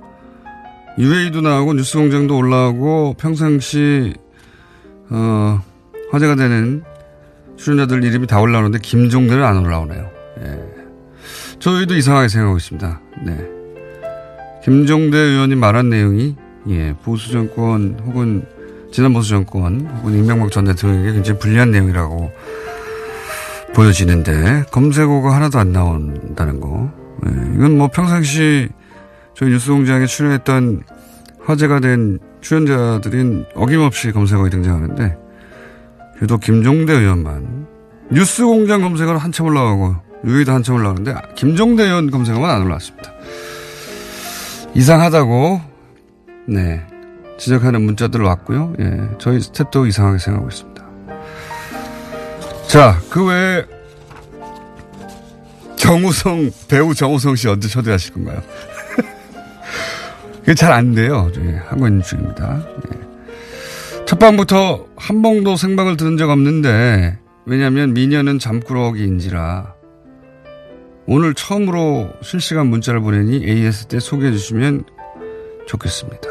UA도 0.98 1.40
나오고 1.40 1.74
뉴스공장도 1.74 2.37
올라오고 2.37 3.14
평상시 3.18 4.14
어, 5.09 5.61
화제가 6.11 6.35
되는 6.35 6.83
출연자들 7.57 8.03
이름이 8.05 8.26
다 8.26 8.40
올라오는데 8.40 8.79
김종대는 8.81 9.44
안 9.44 9.59
올라오네요. 9.59 10.11
예. 10.42 10.61
저희도 11.59 11.96
이상하게 11.96 12.29
생각하고 12.29 12.57
있습니다. 12.57 13.00
네. 13.26 13.38
김종대 14.64 15.16
의원이 15.16 15.55
말한 15.55 15.90
내용이 15.90 16.37
예, 16.68 16.94
보수 17.03 17.31
정권 17.31 17.98
혹은 18.05 18.44
지난 18.92 19.12
보수 19.12 19.31
정권 19.31 19.87
혹은 19.87 20.18
이명박 20.18 20.50
전 20.50 20.64
대통령에게 20.64 21.12
굉장히 21.12 21.38
불리한 21.38 21.70
내용이라고 21.70 22.33
보여지는데 23.74 24.64
검색어가 24.70 25.35
하나도 25.35 25.59
안 25.59 25.72
나온다는 25.72 26.61
거. 26.61 26.90
예, 27.26 27.30
이건 27.54 27.78
뭐 27.78 27.88
평상시 27.88 28.68
저희 29.35 29.50
뉴스공장에 29.50 30.06
출연했던 30.06 30.83
화제가 31.44 31.80
된 31.80 32.18
출연자들은 32.40 33.46
어김없이 33.54 34.12
검색어에 34.12 34.50
등장하는데 34.50 35.16
유독 36.22 36.40
김종대 36.40 36.92
의원만 36.92 37.66
뉴스공장 38.11 38.83
검색어로 38.83 39.18
한참 39.18 39.46
올라가고 39.46 39.96
유이도 40.24 40.52
한참 40.52 40.76
올라가는데 40.76 41.14
김종대 41.35 41.85
의원 41.85 42.11
검색어만 42.11 42.50
안 42.50 42.62
올라왔습니다. 42.62 43.12
이상하다고 44.74 45.61
네 46.48 46.87
지적하는 47.38 47.83
문자들 47.83 48.20
왔고요. 48.20 48.74
예, 48.80 49.09
저희 49.18 49.38
스탭도 49.38 49.88
이상하게 49.88 50.18
생각하고 50.18 50.48
있습니다. 50.48 50.69
자, 52.70 53.00
그 53.11 53.26
외에 53.26 53.64
정우성 55.74 56.52
배우 56.68 56.94
정우성 56.94 57.35
씨 57.35 57.48
언제 57.48 57.66
초대하실 57.66 58.14
건가요? 58.14 58.40
그게 60.38 60.54
잘 60.54 60.70
안 60.72 60.94
돼요. 60.94 61.33
저희 61.35 61.52
하고 61.52 61.88
있는 61.88 62.00
중입니다. 62.00 62.64
예. 62.94 64.04
첫 64.06 64.20
방부터 64.20 64.87
한 64.96 65.20
번도 65.20 65.56
생방을 65.56 65.96
들은 65.96 66.16
적 66.16 66.30
없는데 66.30 67.18
왜냐하면 67.44 67.92
미녀는 67.92 68.38
잠꾸러기인지라 68.38 69.74
오늘 71.06 71.35
처음으로 71.35 72.11
실시간 72.22 72.68
문자를 72.68 73.00
보내니 73.00 73.44
AS 73.48 73.87
때 73.87 73.98
소개해 73.98 74.30
주시면 74.30 74.85
좋겠습니다. 75.66 76.28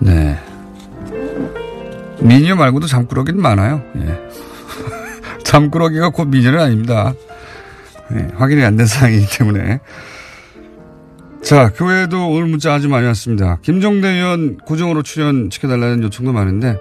네. 0.00 0.36
미녀 2.20 2.54
말고도 2.56 2.86
잠꾸러기는 2.86 3.40
많아요. 3.40 3.82
예. 3.96 4.18
잠꾸러기가 5.44 6.10
곧 6.10 6.26
미녀는 6.28 6.60
아닙니다. 6.60 7.14
네, 8.10 8.28
확인이 8.36 8.64
안 8.64 8.76
된 8.76 8.86
사항이기 8.86 9.26
때문에. 9.38 9.80
자, 11.42 11.70
그 11.76 11.86
외에도 11.86 12.28
오늘 12.30 12.46
문자 12.48 12.74
아주 12.74 12.88
많이 12.88 13.06
왔습니다. 13.06 13.58
김종대 13.62 14.08
의원 14.08 14.56
고정으로 14.58 15.02
출연 15.02 15.48
시켜달라는 15.50 16.02
요청도 16.02 16.32
많은데, 16.32 16.76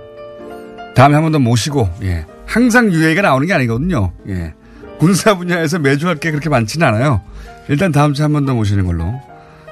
다음에 0.95 1.13
한 1.15 1.23
번 1.23 1.31
더 1.31 1.39
모시고, 1.39 1.89
예. 2.03 2.25
항상 2.45 2.91
유해가 2.91 3.21
나오는 3.21 3.45
게 3.45 3.53
아니거든요. 3.53 4.13
예. 4.27 4.53
군사 4.99 5.35
분야에서 5.35 5.79
매주 5.79 6.07
할 6.07 6.15
게 6.19 6.31
그렇게 6.31 6.49
많지는 6.49 6.87
않아요. 6.87 7.21
일단 7.69 7.91
다음 7.91 8.13
주에 8.13 8.23
한 8.23 8.33
번 8.33 8.45
더 8.45 8.53
모시는 8.55 8.85
걸로 8.85 9.13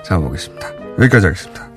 잡아보겠습니다. 0.04 0.68
여기까지 1.00 1.26
하겠습니다. 1.26 1.68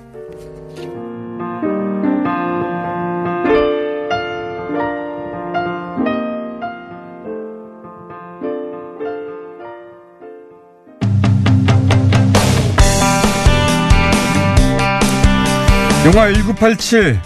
영화 16.06 16.32
1987 16.32 17.20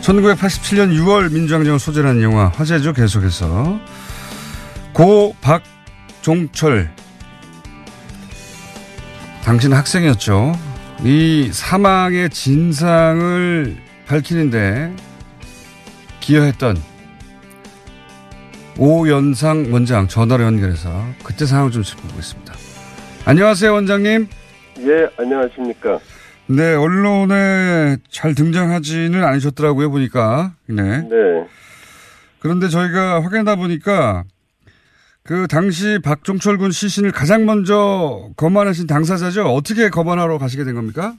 1987년 0.00 0.92
6월 0.98 1.32
민주항쟁을 1.32 1.78
소재로 1.78 2.08
한 2.08 2.22
영화 2.22 2.48
화제죠. 2.48 2.92
계속해서 2.94 3.78
고 4.94 5.36
박종철 5.40 6.90
당신 9.44 9.72
학생이었죠. 9.72 10.58
이 11.04 11.50
사망의 11.52 12.30
진상을 12.30 13.76
밝히는데 14.06 14.96
기여했던 16.20 16.76
오연상 18.78 19.72
원장 19.72 20.08
전화로 20.08 20.44
연결해서 20.44 21.04
그때 21.22 21.44
상황을 21.46 21.70
좀 21.70 21.82
짚어보겠습니다. 21.82 22.54
안녕하세요 23.26 23.72
원장님. 23.72 24.28
예, 24.80 25.08
안녕하십니까. 25.18 25.98
네, 26.50 26.74
언론에 26.74 27.98
잘 28.08 28.34
등장하지는 28.34 29.22
않으셨더라고요, 29.22 29.90
보니까. 29.90 30.52
네. 30.66 31.02
네. 31.02 31.46
그런데 32.40 32.68
저희가 32.68 33.22
확인하다 33.22 33.56
보니까 33.56 34.24
그 35.24 35.46
당시 35.46 35.98
박종철 36.02 36.56
군 36.56 36.70
시신을 36.70 37.12
가장 37.12 37.44
먼저 37.44 38.30
검안하신 38.36 38.86
당사자죠? 38.86 39.44
어떻게 39.44 39.90
검안하러 39.90 40.38
가시게 40.38 40.64
된 40.64 40.74
겁니까? 40.74 41.14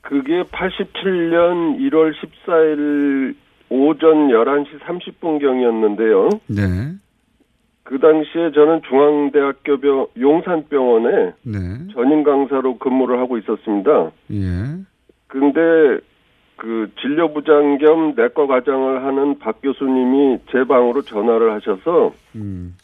그게 0.00 0.42
87년 0.44 1.78
1월 1.78 2.12
14일 2.46 3.34
오전 3.68 4.28
11시 4.28 4.80
30분경이었는데요. 4.80 6.40
네. 6.46 6.94
그 7.92 7.98
당시에 7.98 8.52
저는 8.52 8.80
중앙대학교 8.88 9.76
병, 9.76 10.06
용산병원에 10.18 11.32
네. 11.42 11.58
전임 11.92 12.22
강사로 12.22 12.78
근무를 12.78 13.18
하고 13.18 13.36
있었습니다. 13.36 14.10
예. 14.32 14.46
근데 15.26 16.00
그 16.56 16.90
진료부장 17.02 17.76
겸 17.76 18.14
내과 18.16 18.46
과장을 18.46 19.04
하는 19.04 19.38
박 19.38 19.60
교수님이 19.60 20.38
제 20.50 20.64
방으로 20.64 21.02
전화를 21.02 21.52
하셔서 21.52 22.14
음. 22.34 22.74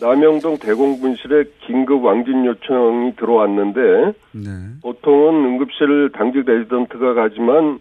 남영동 0.00 0.58
대공분실에 0.58 1.42
긴급 1.66 2.04
왕진 2.04 2.46
요청이 2.46 3.16
들어왔는데 3.16 4.12
네. 4.30 4.50
보통은 4.80 5.44
응급실 5.44 6.10
당직 6.12 6.46
레지던트가 6.46 7.14
가지만 7.14 7.80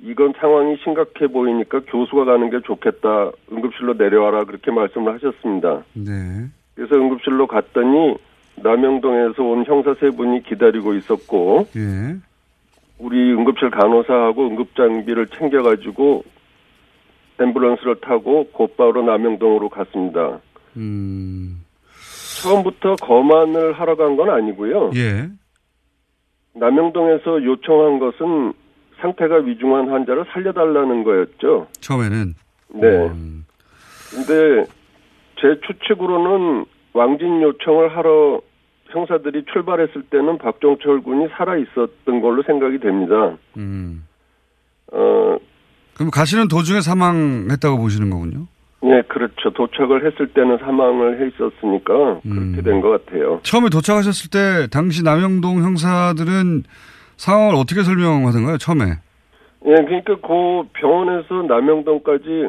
이건 0.00 0.32
상황이 0.38 0.76
심각해 0.84 1.26
보이니까 1.26 1.80
교수가 1.80 2.24
가는 2.24 2.50
게 2.50 2.60
좋겠다. 2.64 3.30
응급실로 3.50 3.94
내려와라. 3.94 4.44
그렇게 4.44 4.70
말씀을 4.70 5.14
하셨습니다. 5.14 5.82
네. 5.94 6.46
그래서 6.74 6.94
응급실로 6.96 7.46
갔더니 7.46 8.16
남영동에서 8.56 9.42
온 9.42 9.64
형사 9.64 9.94
세 9.94 10.10
분이 10.10 10.42
기다리고 10.44 10.94
있었고 10.94 11.66
예. 11.76 12.16
우리 12.98 13.32
응급실 13.32 13.70
간호사하고 13.70 14.46
응급장비를 14.48 15.26
챙겨가지고 15.28 16.24
앰뷸런스를 17.38 18.00
타고 18.00 18.48
곧바로 18.52 19.02
남영동으로 19.02 19.68
갔습니다. 19.68 20.40
음. 20.76 21.62
처음부터 22.42 22.96
검안을 22.96 23.72
하러 23.74 23.96
간 23.96 24.16
건 24.16 24.30
아니고요. 24.30 24.90
예. 24.94 25.28
남영동에서 26.54 27.44
요청한 27.44 27.98
것은 27.98 28.52
상태가 29.00 29.36
위중한 29.36 29.88
환자를 29.88 30.24
살려달라는 30.32 31.04
거였죠. 31.04 31.66
처음에는. 31.80 32.34
네. 32.74 33.10
근데 34.10 34.64
제 35.40 35.60
추측으로는 35.66 36.64
왕진 36.92 37.42
요청을 37.42 37.96
하러 37.96 38.40
형사들이 38.90 39.44
출발했을 39.52 40.02
때는 40.10 40.38
박종철 40.38 41.02
군이 41.02 41.28
살아 41.36 41.56
있었던 41.56 42.20
걸로 42.20 42.42
생각이 42.42 42.78
됩니다. 42.78 43.36
음. 43.56 44.06
어, 44.92 45.36
그럼 45.94 46.10
가시는 46.10 46.48
도중에 46.48 46.80
사망했다고 46.80 47.78
보시는 47.78 48.10
거군요? 48.10 48.46
예, 48.84 49.02
그렇죠. 49.08 49.50
도착을 49.50 50.06
했을 50.06 50.28
때는 50.28 50.58
사망을 50.58 51.20
해 51.20 51.28
있었으니까 51.28 52.20
그렇게 52.22 52.62
된것 52.62 53.06
같아요. 53.06 53.40
처음에 53.42 53.68
도착하셨을 53.68 54.30
때 54.30 54.68
당시 54.70 55.02
남영동 55.02 55.62
형사들은 55.62 56.62
상황을 57.16 57.54
어떻게 57.54 57.82
설명하던가요? 57.82 58.58
처음에. 58.58 58.84
예, 59.66 59.74
그러니까 59.74 60.16
그 60.16 60.68
병원에서 60.74 61.42
남영동까지 61.42 62.48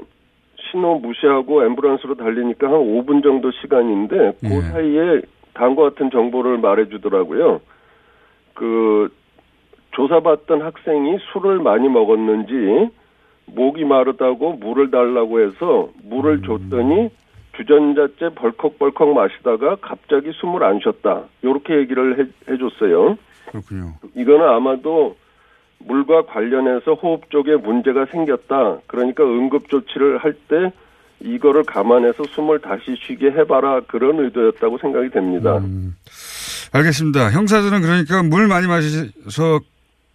신호 0.72 1.00
무시하고 1.00 1.62
앰뷸런스로 1.62 2.18
달리니까 2.18 2.68
한 2.68 2.76
5분 2.76 3.24
정도 3.24 3.52
시간인데 3.52 4.34
그 4.42 4.56
예. 4.56 4.62
사이에 4.62 5.22
다음과 5.54 5.90
같은 5.90 6.12
정보를 6.12 6.58
말해주더라고요. 6.60 7.62
그 8.54 9.10
조사받던 9.92 10.62
학생이 10.62 11.18
술을 11.32 11.60
많이 11.60 11.90
먹었는지 11.90 12.90
목이 13.46 13.86
마르다고 13.86 14.54
물을 14.54 14.92
달라고 14.92 15.40
해서 15.40 15.90
물을 16.04 16.42
줬더니 16.42 17.10
주전자째 17.56 18.36
벌컥벌컥 18.36 19.14
마시다가 19.14 19.78
갑자기 19.82 20.32
숨을 20.34 20.64
안 20.64 20.80
쉬었다. 20.80 21.24
이렇게 21.42 21.78
얘기를 21.78 22.20
해, 22.20 22.52
해줬어요. 22.52 23.18
그렇군요. 23.52 23.94
이거는 24.16 24.48
아마도 24.48 25.16
물과 25.80 26.26
관련해서 26.26 26.94
호흡 26.96 27.30
쪽에 27.30 27.56
문제가 27.56 28.06
생겼다. 28.12 28.80
그러니까 28.88 29.24
응급 29.24 29.70
조치를 29.70 30.18
할 30.20 30.34
때 30.48 30.72
이거를 31.20 31.64
감안해서 31.64 32.24
숨을 32.30 32.60
다시 32.60 32.96
쉬게 33.06 33.32
해봐라. 33.32 33.82
그런 33.88 34.20
의도였다고 34.24 34.78
생각이 34.80 35.10
됩니다. 35.10 35.60
알겠습니다. 36.72 37.32
형사들은 37.32 37.82
그러니까 37.82 38.24
물 38.24 38.48
많이 38.48 38.68
마셔서 38.68 39.60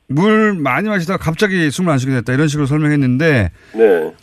물 0.09 0.55
많이 0.55 0.89
마시다가 0.89 1.19
갑자기 1.23 1.71
숨을 1.71 1.91
안 1.93 1.99
쉬게 1.99 2.13
됐다. 2.13 2.33
이런 2.35 2.47
식으로 2.49 2.67
설명했는데 2.67 3.51
네. 3.75 4.15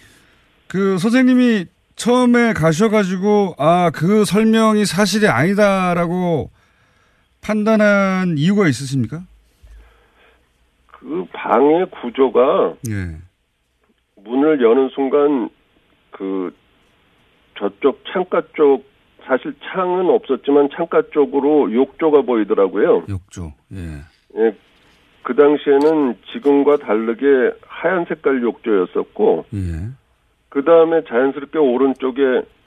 그 0.68 0.98
선생님이 1.00 1.66
처음에 1.96 2.54
가셔가지고 2.54 3.56
아 3.58 3.92
그 3.94 4.24
설명이 4.24 4.86
사실이 4.86 5.28
아니다라고 5.28 6.50
판단한 7.42 8.38
이유가 8.38 8.68
있으십니까? 8.68 9.22
그 10.88 11.26
방의 11.34 11.86
구조가 12.02 12.76
예. 12.90 13.18
문을 14.24 14.62
여는 14.62 14.90
순간 14.90 15.50
그 16.12 16.54
저쪽 17.58 18.02
창가 18.12 18.42
쪽 18.54 18.86
사실 19.26 19.54
창은 19.64 20.10
없었지만 20.10 20.70
창가 20.76 21.04
쪽으로 21.12 21.72
욕조가 21.74 22.22
보이더라고요. 22.22 23.06
욕조. 23.10 23.54
예. 23.74 24.02
예. 24.38 24.56
그 25.24 25.36
당시에는 25.36 26.18
지금과 26.34 26.78
다르게 26.78 27.26
하얀 27.68 28.06
색깔 28.06 28.42
욕조였었고 28.42 29.46
예. 29.54 29.90
그 30.50 30.64
다음에 30.64 31.04
자연스럽게 31.08 31.60
오른쪽에 31.60 32.22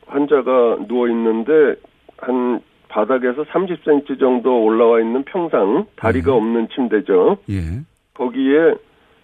환자가 0.06 0.78
누워 0.86 1.08
있는데 1.08 1.74
한 2.18 2.60
바닥에서 2.92 3.44
30cm 3.44 4.20
정도 4.20 4.62
올라와 4.62 5.00
있는 5.00 5.24
평상 5.24 5.86
다리가 5.96 6.34
없는 6.34 6.68
침대죠. 6.68 7.38
예. 7.48 7.80
거기에 8.14 8.74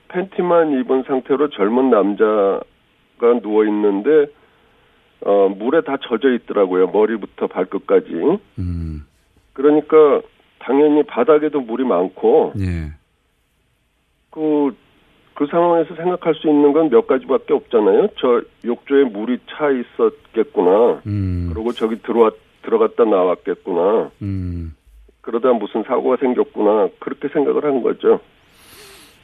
팬티만 0.09 0.81
입은 0.81 1.03
상태로 1.07 1.51
젊은 1.51 1.91
남자가 1.91 2.61
누워 3.43 3.65
있는데 3.67 4.33
어 5.21 5.49
물에 5.51 5.83
다 5.83 5.97
젖어 6.01 6.31
있더라고요. 6.31 6.87
머리부터 6.89 7.47
발끝까지. 7.49 8.39
음. 8.59 9.05
그러니까 9.53 10.23
당연히 10.61 11.03
바닥에도 11.03 11.61
물이 11.61 11.85
많고 11.85 12.55
예. 12.59 12.93
그, 14.31 14.75
그 15.35 15.47
상황에서 15.51 15.95
생각할 15.95 16.35
수 16.37 16.49
있는 16.49 16.73
건 16.73 16.89
몇 16.89 17.07
가지밖에 17.07 17.53
없잖아요. 17.53 18.09
저 18.19 18.41
욕조에 18.65 19.05
물이 19.05 19.39
차 19.51 19.69
있었겠구나. 19.71 21.03
음. 21.07 21.51
그리고 21.53 21.73
저기 21.73 22.01
들어왔, 22.03 22.35
들어갔다 22.69 23.05
나왔겠구나. 23.05 24.11
음. 24.23 24.75
그러다 25.23 25.53
무슨 25.53 25.83
사고가 25.87 26.17
생겼구나. 26.21 26.89
그렇게 27.01 27.29
생각을 27.33 27.65
한 27.65 27.83
거죠. 27.83 28.21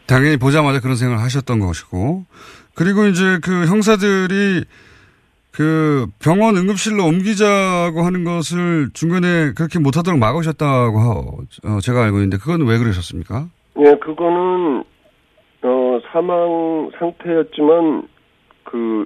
당연히 0.07 0.37
보자마자 0.37 0.81
그런 0.81 0.97
생각을 0.97 1.23
하셨던 1.23 1.61
것이고 1.61 2.25
그리고 2.75 3.07
이제 3.07 3.39
그 3.43 3.67
형사들이 3.67 4.65
그 5.53 6.07
병원 6.23 6.57
응급실로 6.57 7.05
옮기자고 7.05 8.03
하는 8.03 8.25
것을 8.25 8.91
중간에 8.93 9.53
그렇게 9.57 9.79
못하도록 9.79 10.19
막으셨다고 10.19 10.99
하- 10.99 11.11
어, 11.77 11.81
제가 11.81 12.03
알고 12.05 12.17
있는데 12.19 12.39
그건 12.39 12.67
왜 12.67 12.77
그러셨습니까? 12.79 13.47
예, 13.79 13.95
그거는, 14.01 14.85
어, 15.63 15.99
사망 16.13 16.91
상태였지만, 16.99 18.09
그, 18.65 19.05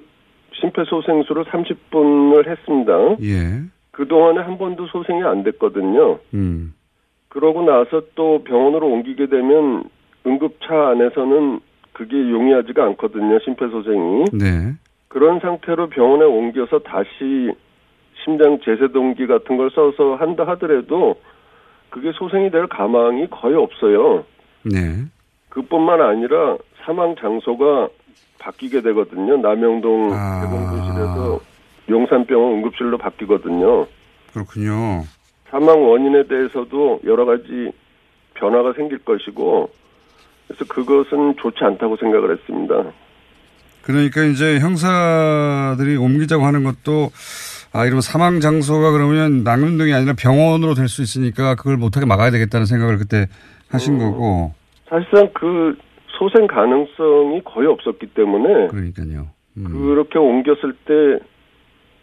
심폐소생술을 0.59 1.45
30분을 1.45 2.47
했습니다. 2.49 2.93
예. 3.23 3.61
그동안에 3.99 4.39
한 4.39 4.57
번도 4.57 4.87
소생이 4.87 5.21
안 5.23 5.43
됐거든요. 5.43 6.19
음. 6.33 6.73
그러고 7.27 7.63
나서 7.63 8.01
또 8.15 8.45
병원으로 8.45 8.87
옮기게 8.87 9.27
되면 9.27 9.83
응급차 10.25 10.91
안에서는 10.91 11.59
그게 11.91 12.15
용이하지가 12.15 12.81
않거든요, 12.85 13.39
심폐소생이. 13.39 14.25
네. 14.31 14.73
그런 15.09 15.41
상태로 15.41 15.89
병원에 15.89 16.23
옮겨서 16.23 16.79
다시 16.79 17.51
심장 18.23 18.57
제세동기 18.63 19.27
같은 19.27 19.57
걸 19.57 19.69
써서 19.71 20.15
한다 20.15 20.47
하더라도 20.47 21.15
그게 21.89 22.13
소생이 22.13 22.51
될 22.51 22.67
가망이 22.67 23.27
거의 23.29 23.55
없어요. 23.55 24.23
네. 24.63 25.03
그뿐만 25.49 25.99
아니라 25.99 26.57
사망 26.85 27.15
장소가 27.17 27.89
바뀌게 28.39 28.79
되거든요. 28.81 29.35
남영동 29.35 30.13
아. 30.13 30.41
대공부실에서 30.41 31.48
용산병원 31.89 32.53
응급실로 32.57 32.97
바뀌거든요. 32.97 33.87
그렇군요. 34.33 35.03
사망 35.49 35.83
원인에 35.89 36.27
대해서도 36.27 37.01
여러 37.05 37.25
가지 37.25 37.71
변화가 38.35 38.73
생길 38.73 38.99
것이고 38.99 39.69
그래서 40.47 40.65
그것은 40.65 41.35
좋지 41.41 41.57
않다고 41.63 41.97
생각을 41.97 42.31
했습니다. 42.37 42.91
그러니까 43.81 44.23
이제 44.23 44.59
형사들이 44.59 45.97
옮기자고 45.97 46.43
하는 46.45 46.63
것도 46.63 47.09
아 47.73 47.85
이러면 47.85 48.01
사망 48.01 48.39
장소가 48.39 48.91
그러면 48.91 49.43
남영동이 49.43 49.93
아니라 49.93 50.13
병원으로 50.17 50.73
될 50.73 50.87
수 50.87 51.01
있으니까 51.01 51.55
그걸 51.55 51.77
못하게 51.77 52.05
막아야 52.05 52.31
되겠다는 52.31 52.65
생각을 52.65 52.97
그때 52.97 53.27
하신 53.69 53.97
거고 53.99 54.53
사실상 54.89 55.29
그 55.33 55.77
소생 56.17 56.47
가능성이 56.47 57.41
거의 57.45 57.67
없었기 57.67 58.07
때문에 58.07 58.67
그러니까요. 58.67 59.27
그렇게 59.55 60.17
옮겼을 60.19 60.73
때 60.85 61.23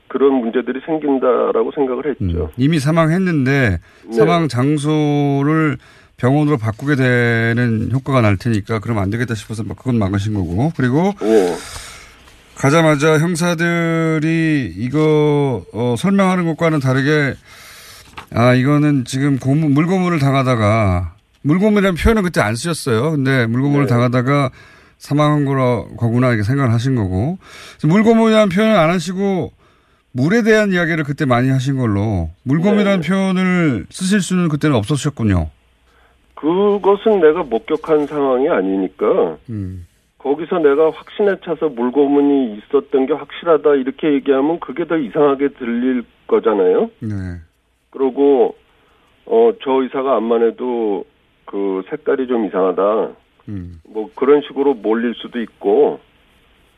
그런 0.09 0.35
문제들이 0.35 0.81
생긴다라고 0.87 1.73
생각을 1.75 2.11
했죠. 2.11 2.51
이미 2.57 2.79
사망했는데 2.79 3.79
네. 4.05 4.13
사망 4.13 4.49
장소를 4.49 5.79
병원으로 6.17 6.57
바꾸게 6.57 6.97
되는 6.97 7.91
효과가 7.93 8.21
날 8.23 8.37
테니까 8.37 8.79
그러면 8.79 9.03
안 9.03 9.11
되겠다 9.11 9.35
싶어서 9.35 9.63
막 9.65 9.77
그건 9.77 9.99
막으신 9.99 10.35
거고 10.35 10.73
그리고 10.77 11.13
예. 11.23 11.55
가자마자 12.55 13.19
형사들이 13.19 14.73
이거 14.77 15.65
어, 15.75 15.95
설명하는 15.99 16.47
것과는 16.47 16.81
다르게 16.81 17.35
아 18.33 18.55
이거는 18.55 19.05
지금 19.05 19.39
고문 19.39 19.73
물고문을 19.73 20.19
당하다가 20.19 21.15
물고문이라는 21.43 21.97
표현은 21.97 22.23
그때 22.23 22.41
안 22.41 22.57
쓰셨어요. 22.57 23.13
근데 23.13 23.47
물고문을 23.47 23.87
네. 23.87 23.91
당하다가 23.91 24.51
사망한 24.99 25.45
거라 25.45 25.85
거구나 25.99 26.29
이렇게 26.29 26.43
생각을 26.43 26.73
하신 26.73 26.95
거고 26.95 27.39
물고문이라는 27.85 28.49
표현을 28.49 28.77
안 28.77 28.91
하시고 28.91 29.53
물에 30.17 30.43
대한 30.43 30.73
이야기를 30.73 31.05
그때 31.05 31.27
많이 31.27 31.51
하신 31.51 31.77
걸로 31.77 32.31
물고문이라는 32.45 33.01
네. 33.03 33.09
표현을 33.09 33.87
쓰실 33.91 34.23
수는 34.23 34.49
그때는 34.49 34.75
없었셨군요. 34.77 35.51
그것은 36.35 37.21
내가 37.21 37.43
목격한 37.43 38.07
상황이 38.07 38.49
아니니까 38.49 39.37
음. 39.51 39.87
거기서 40.19 40.59
내가 40.59 40.91
확신에 40.91 41.37
차서 41.45 41.69
물고문이 41.69 42.59
있었던 42.59 43.07
게 43.07 43.13
확실하다 43.13 43.75
이렇게 43.75 44.15
얘기하면 44.15 44.59
그게 44.61 44.87
더 44.87 44.97
이상하게 44.97 45.49
들릴 45.51 46.03
거잖아요. 46.27 46.91
네. 47.01 47.09
그리고 47.91 48.57
어 49.27 49.53
저 49.63 49.83
의사가 49.83 50.17
안만 50.17 50.47
해도 50.47 51.05
그 51.45 51.83
색깔이 51.91 52.27
좀 52.27 52.47
이상하다. 52.47 53.11
음. 53.49 53.81
뭐 53.89 54.11
그런 54.15 54.41
식으로 54.49 54.75
몰릴 54.75 55.15
수도 55.17 55.41
있고 55.41 56.01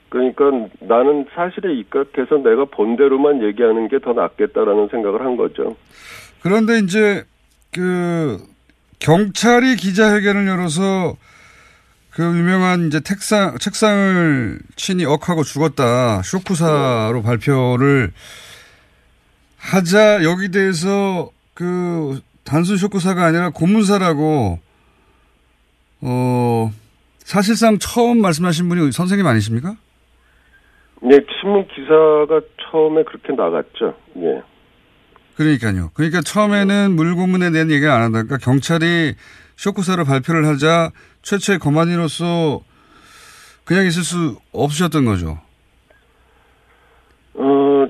그러니까 0.09 0.45
나는 0.81 1.27
사실에 1.35 1.75
입각해서 1.75 2.37
내가 2.43 2.65
본대로만 2.65 3.43
얘기하는 3.43 3.89
게 3.89 3.99
더 3.99 4.13
낫겠다라는 4.13 4.89
생각을 4.91 5.21
한 5.21 5.37
거죠. 5.37 5.77
그런데 6.41 6.79
이제 6.79 7.25
그 7.73 8.39
경찰이 9.01 9.77
기자회견을 9.77 10.47
열어서 10.47 11.17
그 12.11 12.23
유명한 12.23 12.87
이제 12.87 13.01
책상 13.01 13.59
책상을 13.59 14.59
친히 14.77 15.05
억하고 15.05 15.45
죽었다 15.45 16.23
쇼크사로 16.23 17.23
발표를 17.23 18.13
하자 19.57 20.25
여기 20.25 20.51
대해서 20.51 21.31
그 21.55 22.21
단순 22.45 22.77
쇼크사가 22.77 23.25
아니라 23.25 23.51
고문사라고 23.51 24.59
어 26.01 26.73
사실상 27.19 27.79
처음 27.79 28.21
말씀하신 28.23 28.69
분이 28.69 28.93
선생님 28.93 29.27
아니십니까? 29.27 29.77
네, 31.03 31.21
신문 31.41 31.67
기사가 31.69 32.41
처음에 32.71 33.05
그렇게 33.05 33.33
나갔죠. 33.33 33.95
예. 34.17 34.43
그러니까요. 35.37 35.91
그러니까 35.95 36.21
처음에는 36.21 36.93
물고문에 36.97 37.53
대한 37.53 37.71
얘기를 37.71 37.91
안 37.91 38.03
하다가 38.03 38.39
경찰이 38.39 39.15
쇼크사를 39.57 40.05
발표를 40.05 40.47
하자 40.47 40.91
최초의 41.23 41.61
거만이로서 41.61 42.61
그냥 43.65 43.87
있을 43.87 44.03
수 44.03 44.37
없으셨던 44.53 45.05
거죠. 45.05 45.39
어, 47.35 47.87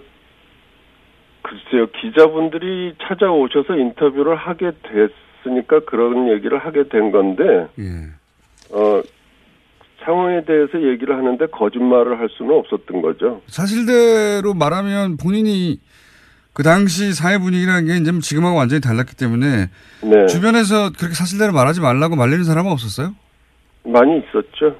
글쎄요. 1.42 1.86
기자분들이 2.00 2.94
찾아오셔서 3.00 3.76
인터뷰를 3.76 4.36
하게 4.36 4.72
됐으니까 4.82 5.80
그런 5.86 6.30
얘기를 6.30 6.58
하게 6.58 6.88
된 6.88 7.10
건데, 7.10 7.68
어, 8.70 9.02
상황에 10.08 10.42
대해서 10.46 10.80
얘기를 10.90 11.14
하는데 11.14 11.46
거짓말을 11.48 12.18
할 12.18 12.30
수는 12.30 12.54
없었던 12.54 13.02
거죠. 13.02 13.42
사실대로 13.46 14.54
말하면 14.54 15.18
본인이 15.18 15.80
그 16.54 16.62
당시 16.62 17.12
사회 17.12 17.36
분위기라는 17.36 17.86
게 17.86 17.96
이제 17.98 18.18
지금하고 18.18 18.56
완전히 18.56 18.80
달랐기 18.80 19.14
때문에 19.16 19.66
네. 20.02 20.26
주변에서 20.26 20.92
그렇게 20.96 21.14
사실대로 21.14 21.52
말하지 21.52 21.82
말라고 21.82 22.16
말리는 22.16 22.42
사람은 22.42 22.72
없었어요? 22.72 23.14
많이 23.84 24.18
있었죠. 24.18 24.76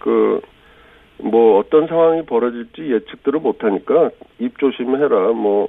그, 0.00 0.40
뭐 1.18 1.60
어떤 1.60 1.86
상황이 1.86 2.26
벌어질지 2.26 2.92
예측들을 2.92 3.38
못하니까 3.38 4.10
입 4.40 4.58
조심해라. 4.58 5.32
뭐, 5.34 5.68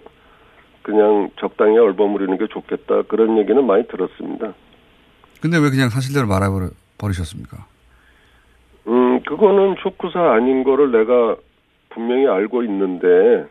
그냥 0.82 1.30
적당히 1.40 1.78
얼버무리는 1.78 2.38
게 2.40 2.48
좋겠다. 2.48 3.04
그런 3.04 3.38
얘기는 3.38 3.64
많이 3.66 3.88
들었습니다. 3.88 4.54
근데 5.42 5.58
왜 5.60 5.70
그냥 5.70 5.90
사실대로 5.90 6.28
말해버리셨습니까? 6.28 7.73
음, 9.24 9.38
그거는 9.38 9.76
쇼크사 9.82 10.34
아닌 10.34 10.64
거를 10.64 10.92
내가 10.92 11.36
분명히 11.90 12.28
알고 12.28 12.64
있는데, 12.64 13.46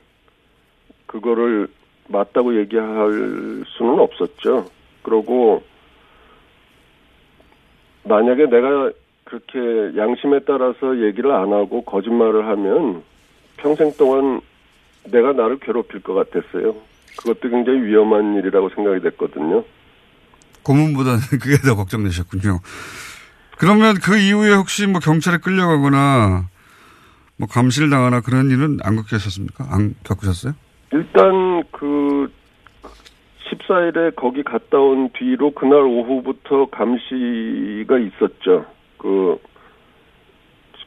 그거를 1.06 1.68
맞다고 2.08 2.58
얘기할 2.58 3.64
수는 3.76 3.98
없었죠. 3.98 4.66
그러고, 5.02 5.62
만약에 8.04 8.46
내가 8.46 8.90
그렇게 9.24 9.96
양심에 9.96 10.40
따라서 10.40 11.00
얘기를 11.00 11.32
안 11.32 11.52
하고 11.52 11.82
거짓말을 11.84 12.46
하면 12.48 13.02
평생 13.56 13.92
동안 13.96 14.40
내가 15.10 15.32
나를 15.32 15.58
괴롭힐 15.58 16.02
것 16.02 16.14
같았어요. 16.14 16.74
그것도 17.16 17.48
굉장히 17.48 17.82
위험한 17.82 18.34
일이라고 18.36 18.70
생각이 18.70 19.00
됐거든요. 19.00 19.64
고문보다는 20.62 21.20
그게 21.40 21.56
더 21.56 21.74
걱정되셨군요. 21.76 22.60
그러면 23.62 23.94
그 23.94 24.18
이후에 24.18 24.52
혹시 24.54 24.88
뭐 24.88 24.98
경찰에 24.98 25.38
끌려가거나 25.38 26.48
뭐 27.38 27.48
감시를 27.48 27.90
당하나 27.90 28.20
그런 28.20 28.50
일은 28.50 28.78
안 28.82 28.96
겪으셨습니까? 28.96 29.66
안 29.70 29.94
겪으셨어요? 30.02 30.54
일단 30.92 31.62
그 31.70 32.28
14일에 33.46 34.16
거기 34.16 34.42
갔다 34.42 34.80
온 34.80 35.10
뒤로 35.12 35.52
그날 35.52 35.78
오후부터 35.82 36.70
감시가 36.72 38.00
있었죠. 38.00 38.66
그 38.98 39.38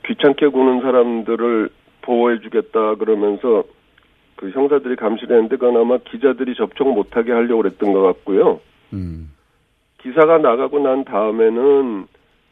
귀찮게 0.06 0.48
구는 0.48 0.82
사람들을 0.82 1.70
보호해주겠다 2.02 2.96
그러면서 2.96 3.64
그 4.36 4.50
형사들이 4.50 4.98
감시를 4.98 5.34
했는데 5.38 5.56
그건 5.56 5.78
아마 5.82 5.98
기자들이 6.00 6.56
접촉 6.56 6.94
못하게 6.94 7.32
하려고 7.32 7.62
그랬던 7.62 7.94
것 7.94 8.02
같고요. 8.02 8.60
기사가 10.02 10.40
나가고 10.40 10.80
난 10.80 11.06
다음에는 11.06 12.08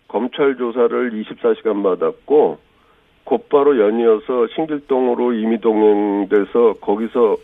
검찰 0.07 0.55
조사를 0.57 1.11
24시간 1.11 1.83
받았고 1.83 2.59
곧바로 3.23 3.79
연이어서 3.79 4.47
신길동으로 4.55 5.33
이미 5.33 5.59
동행돼서 5.59 6.73
거기서 6.81 7.37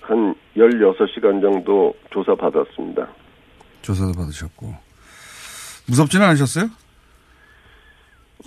한 0.00 0.34
16시간 0.56 1.40
정도 1.40 1.94
조사 2.10 2.34
받았습니다. 2.34 3.08
조사도 3.82 4.12
받으셨고. 4.12 4.74
무섭지는 5.88 6.26
않으셨어요? 6.26 6.68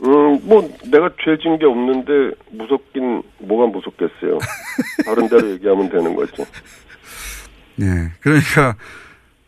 음, 0.03 0.39
뭐, 0.43 0.61
내가 0.91 1.09
죄진 1.23 1.57
게 1.57 1.65
없는데, 1.65 2.35
무섭긴, 2.51 3.23
뭐가 3.39 3.65
무섭겠어요. 3.67 4.37
다른 5.05 5.27
대로 5.27 5.49
얘기하면 5.51 5.89
되는 5.89 6.15
거지. 6.15 6.33
네. 7.75 7.85
그러니까, 8.21 8.75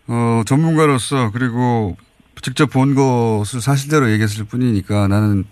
어, 0.08 0.42
전문가로서 0.46 1.32
그리고 1.32 1.96
직접 2.42 2.68
본 2.68 2.96
것을 2.96 3.62
사실대로 3.62 4.10
얘기했을 4.12 4.46
뿐이니까 4.46 5.08
나는, 5.08 5.46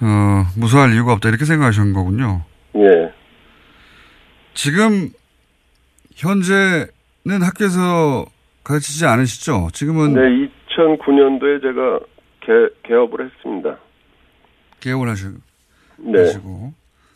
어, 0.00 0.44
무서워할 0.56 0.94
이유가 0.94 1.12
없다 1.12 1.28
이렇게 1.28 1.44
생각하신 1.44 1.92
거군요. 1.92 2.42
예. 2.76 3.12
지금, 4.54 5.10
현재는 6.16 7.42
학교에서 7.42 8.26
가르치지 8.64 9.06
않으시죠? 9.06 9.68
지금은. 9.72 10.14
네, 10.14 10.48
2009년도에 10.76 11.62
제가 11.62 12.00
개, 12.40 12.88
개업을 12.88 13.26
했습니다. 13.26 13.78
개업을 14.80 15.08
하시고. 15.08 15.38
네. 15.98 16.20
하시고. 16.20 16.72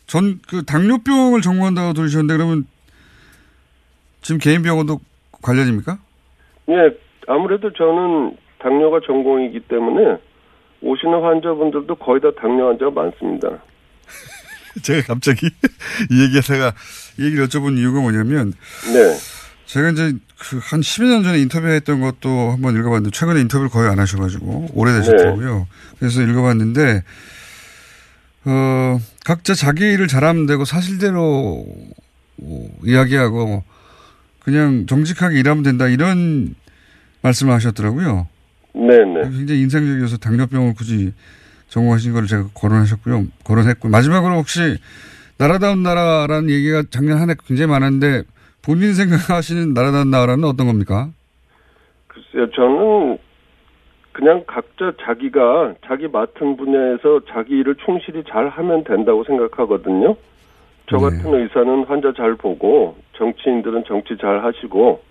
전, 0.07 0.40
그, 0.46 0.64
당뇨병을 0.64 1.40
전공한다고 1.40 1.92
들으셨는데, 1.94 2.36
그러면, 2.36 2.66
지금 4.20 4.38
개인 4.38 4.62
병원도 4.62 5.00
관련입니까? 5.42 5.98
예, 6.70 6.74
아무래도 7.26 7.72
저는 7.72 8.36
당뇨가 8.65 9.01
전공이기 9.07 9.61
때문에 9.69 10.17
오시는 10.81 11.23
환자분들도 11.23 11.95
거의 11.97 12.21
다 12.21 12.31
당뇨 12.41 12.69
환자가 12.69 12.91
많습니다. 12.91 13.62
제가 14.83 15.15
갑자기 15.15 15.47
이 16.11 16.23
얘기하다가 16.23 16.73
이 17.19 17.27
얘기를 17.27 17.47
여쭤본 17.47 17.79
이유가 17.79 18.01
뭐냐면 18.01 18.55
네. 18.93 19.15
제가 19.67 19.91
이제 19.91 20.15
그 20.39 20.59
한 20.59 20.81
10여 20.81 21.05
년 21.09 21.23
전에 21.23 21.39
인터뷰했던 21.41 22.01
것도 22.01 22.53
한번 22.53 22.75
읽어봤는데 22.77 23.11
최근에 23.17 23.41
인터뷰를 23.43 23.71
거의 23.71 23.89
안 23.89 23.99
하셔가지고 23.99 24.69
오래되셨더라고요. 24.75 25.67
그래서 25.99 26.23
읽어봤는데 26.23 27.03
어 28.47 28.99
각자 29.25 29.55
자기 29.55 29.85
일을 29.85 30.07
잘하면 30.07 30.47
되고 30.47 30.65
사실대로 30.65 31.65
어, 32.43 32.69
이야기하고 32.85 33.62
그냥 34.41 34.87
정직하게 34.87 35.39
일하면 35.39 35.62
된다 35.62 35.89
이런 35.89 36.55
말씀을 37.23 37.55
하셨더라고요. 37.55 38.29
네네. 38.75 39.22
굉장히 39.31 39.61
인상적이어서 39.62 40.18
당뇨병을 40.18 40.75
굳이 40.75 41.12
전공하신 41.68 42.12
걸 42.12 42.27
제가 42.27 42.49
거론하셨고요. 42.55 43.25
거론했고 43.45 43.89
마지막으로 43.89 44.35
혹시 44.37 44.79
나라다운 45.39 45.83
나라라는 45.83 46.51
얘기가 46.51 46.83
작년 46.91 47.18
한 47.18 47.31
해 47.31 47.35
굉장히 47.47 47.70
많았는데 47.70 48.25
본인 48.62 48.95
생각하시는 48.95 49.75
나라다운 49.75 50.11
나라는 50.11 50.45
어떤 50.45 50.66
겁니까? 50.66 51.09
글쎄요, 52.09 52.51
저는 52.51 53.18
그냥 54.12 54.45
각자 54.47 54.93
자기가 55.05 55.75
자기 55.87 56.07
맡은 56.09 56.57
분야에서 56.57 57.20
자기 57.29 57.55
일을 57.59 57.75
충실히 57.85 58.22
잘 58.29 58.49
하면 58.49 58.85
된다고 58.85 59.25
생각하거든요. 59.25 60.16
저 60.89 60.99
같은 60.99 61.35
의사는 61.35 61.85
환자 61.85 62.12
잘 62.16 62.35
보고 62.37 62.97
정치인들은 63.16 63.85
정치 63.89 64.16
잘 64.20 64.45
하시고 64.45 65.03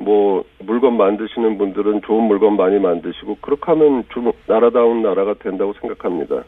뭐 0.00 0.42
물건 0.60 0.96
만드시는 0.96 1.58
분들은 1.58 2.00
좋은 2.06 2.24
물건 2.24 2.56
많이 2.56 2.78
만드시고 2.78 3.38
그렇게 3.42 3.62
하면 3.66 4.04
좀 4.12 4.32
나라다운 4.46 5.02
나라가 5.02 5.34
된다고 5.42 5.74
생각합니다. 5.80 6.42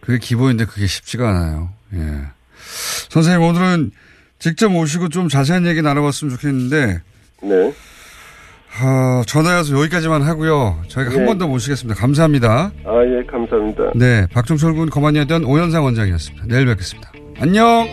그게 0.00 0.18
기본인데 0.18 0.64
그게 0.64 0.86
쉽지가 0.86 1.28
않아요. 1.28 1.68
예. 1.94 1.98
선생님 3.10 3.46
오늘은 3.46 3.90
직접 4.38 4.74
오시고 4.74 5.08
좀 5.10 5.28
자세한 5.28 5.66
얘기 5.66 5.82
나눠봤으면 5.82 6.34
좋겠는데 6.34 7.00
네. 7.42 7.72
어, 8.80 9.22
전화해서 9.26 9.78
여기까지만 9.78 10.22
하고요. 10.22 10.80
저희가 10.88 11.12
한 11.12 11.20
네. 11.20 11.26
번더 11.26 11.48
모시겠습니다. 11.48 11.98
감사합니다. 12.00 12.70
아, 12.84 13.04
예, 13.04 13.24
감사합니다. 13.26 13.92
네, 13.96 14.26
박종철 14.32 14.74
군 14.74 14.88
거만이었던 14.88 15.44
오현상 15.44 15.84
원장이었습니다. 15.84 16.46
내일 16.48 16.66
뵙겠습니다. 16.66 17.10
안녕. 17.40 17.86